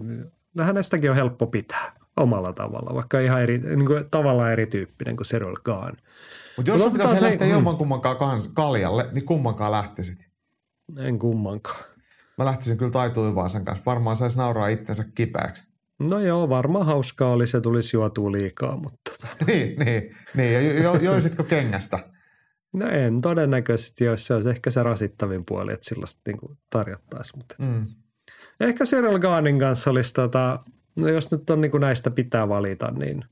[0.60, 5.56] hänestäkin on helppo pitää omalla tavalla, vaikka ihan eri, niin kuin tavallaan erityyppinen kuin Cyril
[5.64, 5.98] Gahn.
[6.58, 7.54] Mutta jos sun pitäisi ei- lähteä mm.
[7.54, 10.28] jomman kummankaan kans- kaljalle, niin kummankaan lähtisit.
[10.98, 11.84] En kummankaan.
[12.38, 13.86] Mä lähtisin kyllä Taituivaasen kanssa.
[13.86, 15.64] Varmaan saisi nauraa itsensä kipeäksi.
[16.00, 20.54] No joo, varmaan hauskaa oli, se tulisi juotua liikaa, mutta tota, niin, niin, niin.
[20.54, 22.00] Ja jo, jo, joisitko kengästä?
[22.74, 27.40] no en todennäköisesti, jos se olisi ehkä se rasittavin puoli, että sellaista niin tarjottaisiin.
[27.40, 27.86] Mutta mm.
[28.60, 30.60] Ehkä Cyril Gahnin kanssa olisi, tota,
[31.00, 33.26] no jos nyt on niin kuin näistä pitää valita, niin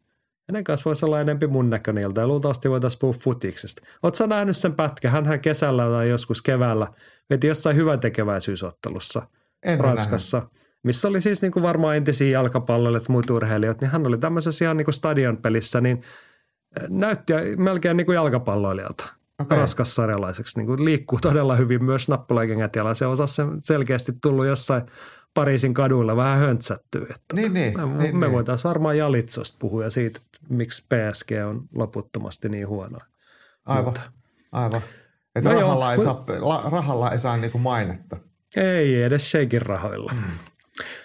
[0.49, 3.81] hänen kanssa voisi olla enempi mun näköinen ilta ja luultavasti voitaisiin puhua futiksesta.
[4.03, 5.09] Oletko nähnyt sen pätkä?
[5.09, 6.87] Hänhän kesällä tai joskus keväällä
[7.29, 9.27] veti jossain hyvän tekeväisyysottelussa
[9.63, 10.43] En Ranskassa,
[10.83, 14.65] missä oli siis niin kuin varmaan entisiä jalkapalloilijat ja muut urheilijat, niin hän oli tämmöisessä
[14.65, 16.01] ihan niin kuin stadionpelissä, niin
[16.81, 19.20] äh, näytti melkein niin kuin jalkapalloilijalta.
[19.41, 19.57] Okei.
[19.57, 22.93] Raskas sarjalaiseksi, niin kuin liikkuu todella hyvin myös nappulakengät jalalla.
[22.93, 24.83] Se osasi sen selkeästi tullut jossain
[25.33, 27.01] Pariisin kaduilla vähän höntsättyä.
[27.09, 27.79] Että Niin, niin.
[27.79, 28.35] me niin, me niin.
[28.35, 32.99] voitaisiin varmaan Jalitsosta puhua ja siitä, että miksi PSG on loputtomasti niin huono.
[33.65, 33.93] Aivan,
[34.51, 34.81] aivan.
[35.35, 38.17] Että No joo, rahalla, ei mut- saa, la, rahalla ei saa niinku mainetta.
[38.55, 40.11] Ei edes Shakein rahoilla.
[40.15, 40.21] Mm.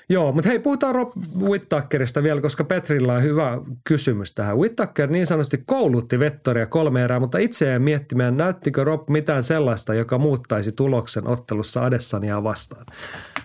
[0.09, 4.59] Joo, mutta hei, puhutaan Rob Whittakerista vielä, koska Petrillä on hyvä kysymys tähän.
[4.59, 9.95] Whittaker niin sanotusti koulutti Vettoria kolme erää, mutta itse jäin miettimään, näyttikö Rob mitään sellaista,
[9.95, 12.87] joka muuttaisi tuloksen ottelussa Adessania vastaan.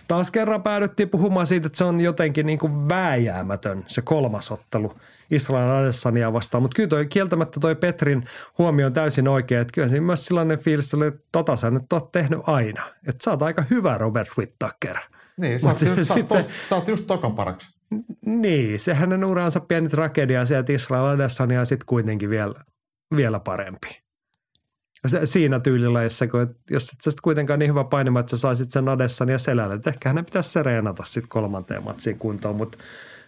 [0.08, 4.94] Taas kerran päädyttiin puhumaan siitä, että se on jotenkin niin kuin vääjäämätön se kolmas ottelu
[5.32, 8.24] Israel Adessania vastaan, mutta kyllä toi, kieltämättä toi Petrin
[8.58, 11.94] huomio on täysin oikea, että kyllä siinä myös sellainen fiilis oli, että tota sä nyt
[11.94, 14.98] oot tehnyt aina, että sä oot aika hyvä Robert Whittaker.
[15.42, 17.70] Niin, sä oot, just, sä, sit oot se- sä oot just tokaparaksi.
[18.26, 22.54] Niin, se hänen uransa pieni tragedia sieltä Israel Adessania ja sitten kuitenkin vielä,
[23.16, 23.88] vielä parempi.
[25.08, 28.38] Se, siinä tyylilajissa, kun et, jos et sä sit kuitenkaan niin hyvä painima, että sä
[28.38, 32.78] saisit sen Adessania selälle, että ehkä hänen pitäisi se reenata sitten kolmanteen matsiin kuntoon, mutta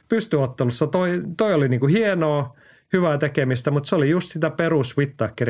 [0.09, 2.55] pystyottelussa toi, toi oli niinku hienoa,
[2.93, 4.95] hyvää tekemistä, mutta se oli just sitä perus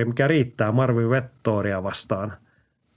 [0.05, 2.37] mikä riittää Marvin Vettoria vastaan.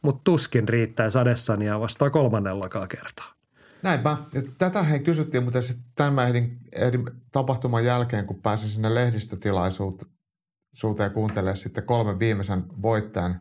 [0.02, 3.35] mutta tuskin riittäisi Adessania vastaan kolmannellakaan kertaa.
[3.82, 4.16] Näinpä.
[4.58, 11.56] Tätä he kysyttiin, mutta sitten tämän ehdin, ehdin tapahtuman jälkeen, kun pääsin sinne lehdistötilaisuuteen kuuntelemaan
[11.56, 13.40] sitten kolmen viimeisen voittajan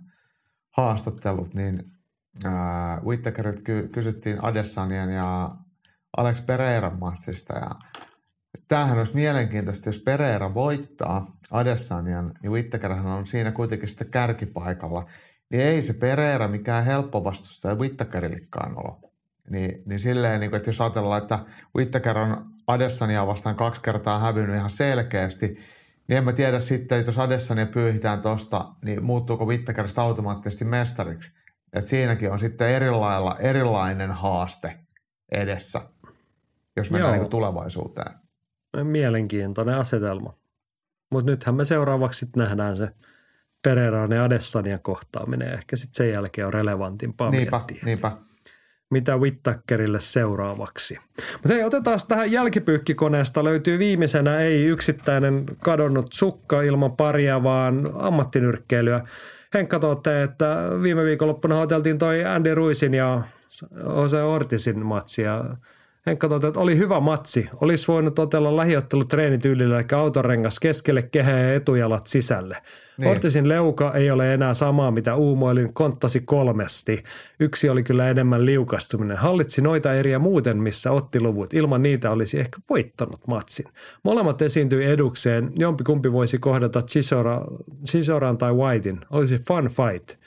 [0.77, 1.83] haastattelut, niin
[2.45, 2.51] äh,
[3.05, 5.55] Whittakerilta ky- kysyttiin Adesanian ja
[6.17, 7.53] Alex Pereiran matsista.
[7.53, 7.69] Ja
[8.67, 15.09] tämähän olisi mielenkiintoista, jos Pereira voittaa Adesanian, niin Whittakerhan on siinä kuitenkin sitten kärkipaikalla.
[15.49, 19.04] Niin ei se Pereira mikään helppo vastustaja Whittakerillekaan ole.
[19.49, 21.39] Niin, niin silleen, niin kuin, että jos ajatellaan, että
[21.77, 25.47] Whittaker on Adesania vastaan kaksi kertaa hävinnyt ihan selkeästi,
[26.07, 31.31] niin en mä tiedä sitten, että jos Adesania pyyhitään tosta, niin muuttuuko Whittakerista automaattisesti mestariksi.
[31.73, 34.79] Et siinäkin on sitten erilailla, erilainen haaste
[35.31, 35.81] edessä,
[36.75, 38.11] jos mennään niin tulevaisuuteen.
[38.83, 40.33] Mielenkiintoinen asetelma.
[41.11, 42.89] Mutta nythän me seuraavaksi nähdään se
[43.61, 45.53] Pereiraan ja Adesanian kohtaaminen.
[45.53, 47.85] Ehkä sitten sen jälkeen on relevantimpaa niinpä, miettiä.
[47.85, 48.11] Niinpä,
[48.91, 50.97] mitä Whittakerille seuraavaksi.
[51.33, 53.43] Mutta hei, otetaan tähän jälkipyykkikoneesta.
[53.43, 59.01] Löytyy viimeisenä ei yksittäinen kadonnut sukka ilman paria, vaan ammattinyrkkeilyä.
[59.53, 63.21] Henkka totee, että viime viikonloppuna oteltiin toi Andy Ruisin ja
[63.95, 65.45] Jose Ortisin matsi ja
[66.05, 67.49] Henkka totesi, että oli hyvä matsi.
[67.61, 72.57] Olisi voinut otella lähiottelutreenityylillä, eli autorengas keskelle kehää ja etujalat sisälle.
[72.97, 73.11] Niin.
[73.11, 77.03] Ortisin leuka ei ole enää samaa, mitä uumoilin, konttasi kolmesti.
[77.39, 79.17] Yksi oli kyllä enemmän liukastuminen.
[79.17, 81.53] Hallitsi noita eriä muuten, missä otti luvut.
[81.53, 83.65] Ilman niitä olisi ehkä voittanut matsin.
[84.03, 85.51] Molemmat esiintyi edukseen.
[85.59, 87.41] Jompikumpi voisi kohdata Chisora,
[87.87, 88.99] Chisoran tai Whitein.
[89.09, 90.24] Olisi fun fight.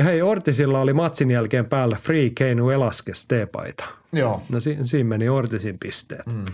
[0.00, 3.84] Ja hei, Ortisilla oli matsin jälkeen päällä Free Kane Velasquez T-paita.
[4.12, 4.42] Joo.
[4.48, 6.26] No si- siinä meni Ortisin pisteet.
[6.26, 6.44] Mm.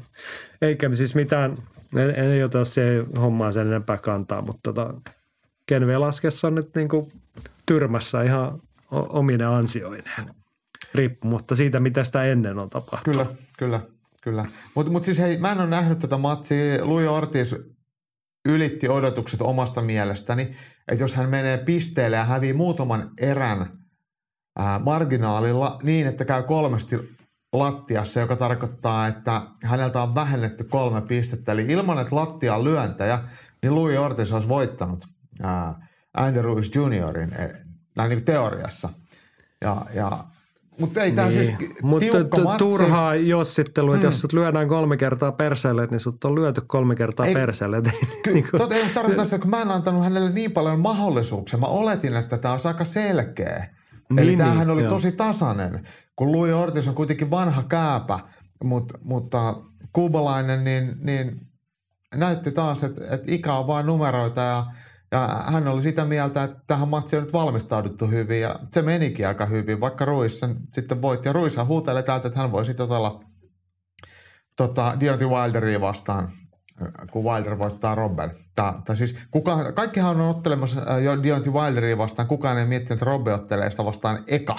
[0.62, 1.56] Eikä siis mitään,
[1.96, 4.94] en, en ota se hommaa sen enempää kantaa, mutta tota,
[5.66, 7.12] Ken Velasquez on nyt niinku
[7.66, 10.30] tyrmässä ihan omine ansioineen,
[10.94, 13.26] riippumatta siitä, mitä sitä ennen on tapahtunut.
[13.26, 13.80] Kyllä, kyllä,
[14.20, 14.46] kyllä.
[14.74, 16.86] Mutta mut siis hei, mä en ole nähnyt tätä matsia.
[16.86, 17.54] Louis Ortiz
[18.44, 20.56] ylitti odotukset omasta mielestäni,
[20.88, 23.78] että jos hän menee pisteelle ja hävii muutaman erän
[24.58, 26.96] ää, marginaalilla niin, että käy kolmesti
[27.52, 31.52] lattiassa, joka tarkoittaa, että häneltä on vähennetty kolme pistettä.
[31.52, 33.18] Eli ilman, että lattia on lyöntäjä,
[33.62, 35.06] niin Louis Ortiz olisi voittanut
[35.42, 37.48] ää, Andy Ruiz Juniorin, e,
[37.96, 38.88] näin niin teoriassa.
[39.60, 40.24] Ja, ja
[40.80, 41.44] mutta ei tämä niin.
[41.44, 44.08] siis Mutta t- turhaa jossittelu, että mm.
[44.08, 47.82] jos sut lyödään kolme kertaa perseelle, niin sut on lyöty kolme kertaa ei, perseelle.
[48.24, 48.72] Ky- niin kuin...
[48.72, 51.58] ei tarkoita sitä, kun mä en antanut hänelle niin paljon mahdollisuuksia.
[51.58, 53.74] Mä oletin, että tämä on aika selkeä.
[54.10, 54.90] Niin, Eli tämähän niin, oli joo.
[54.90, 58.18] tosi tasainen, kun Louis Ortiz on kuitenkin vanha kääpä,
[58.64, 59.54] mutta, mutta
[59.92, 61.40] kuubalainen niin, niin
[62.14, 64.66] näytti taas, että, että ikä on vain numeroita ja–
[65.12, 69.28] ja hän oli sitä mieltä, että tähän matsiin on nyt valmistauduttu hyvin ja se menikin
[69.28, 71.28] aika hyvin, vaikka Ruiz sen sitten voitti.
[71.28, 73.24] Ja Ruizhan huutelee täältä, että hän voi sitten olla
[74.56, 76.32] tota, Deontay Wilderia vastaan,
[77.10, 78.30] kun Wilder voittaa Robben.
[78.56, 83.04] Tai siis kuka, kaikkihan on ottelemassa äh, jo Deontay Wilderia vastaan, kukaan ei miettinyt, että
[83.04, 84.56] Robbe ottelee sitä vastaan eka.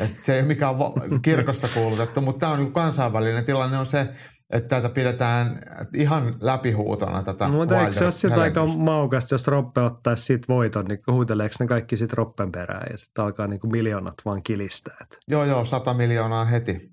[0.00, 0.74] Et se ei ole mikään
[1.22, 4.08] kirkossa kuulutettu, mutta tämä on niin kansainvälinen tilanne on se,
[4.50, 5.60] että tätä pidetään
[5.94, 10.84] ihan läpihuutona tätä Mutta eikö se ole siltä aika maukasta, jos Roppe ottaisi siitä voiton,
[10.84, 15.06] niin huuteleeko ne kaikki sitten Roppen perään ja sitten alkaa niin kuin miljoonat vaan kilistää?
[15.28, 16.92] Joo, joo, sata miljoonaa heti.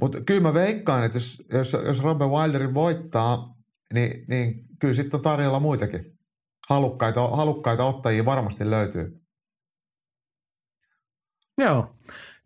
[0.00, 3.56] Mutta kyllä mä veikkaan, että jos, jos, jos Robben Wilderin voittaa,
[3.94, 6.18] niin, niin kyllä sitten on tarjolla muitakin.
[6.68, 9.20] Halukkaita, halukkaita ottajia varmasti löytyy.
[11.58, 11.96] Joo.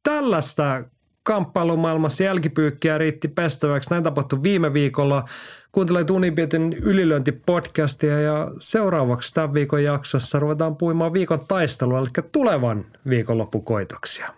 [0.02, 0.84] Tällaista
[1.28, 3.90] kamppailumaailmassa jälkipyykkiä riitti pestäväksi.
[3.90, 5.24] Näin tapahtui viime viikolla.
[5.72, 14.37] Kuuntelet Unibietin ylilöintipodcastia ja seuraavaksi tämän viikon jaksossa ruvetaan puimaan viikon taistelua, eli tulevan viikonloppukoitoksia.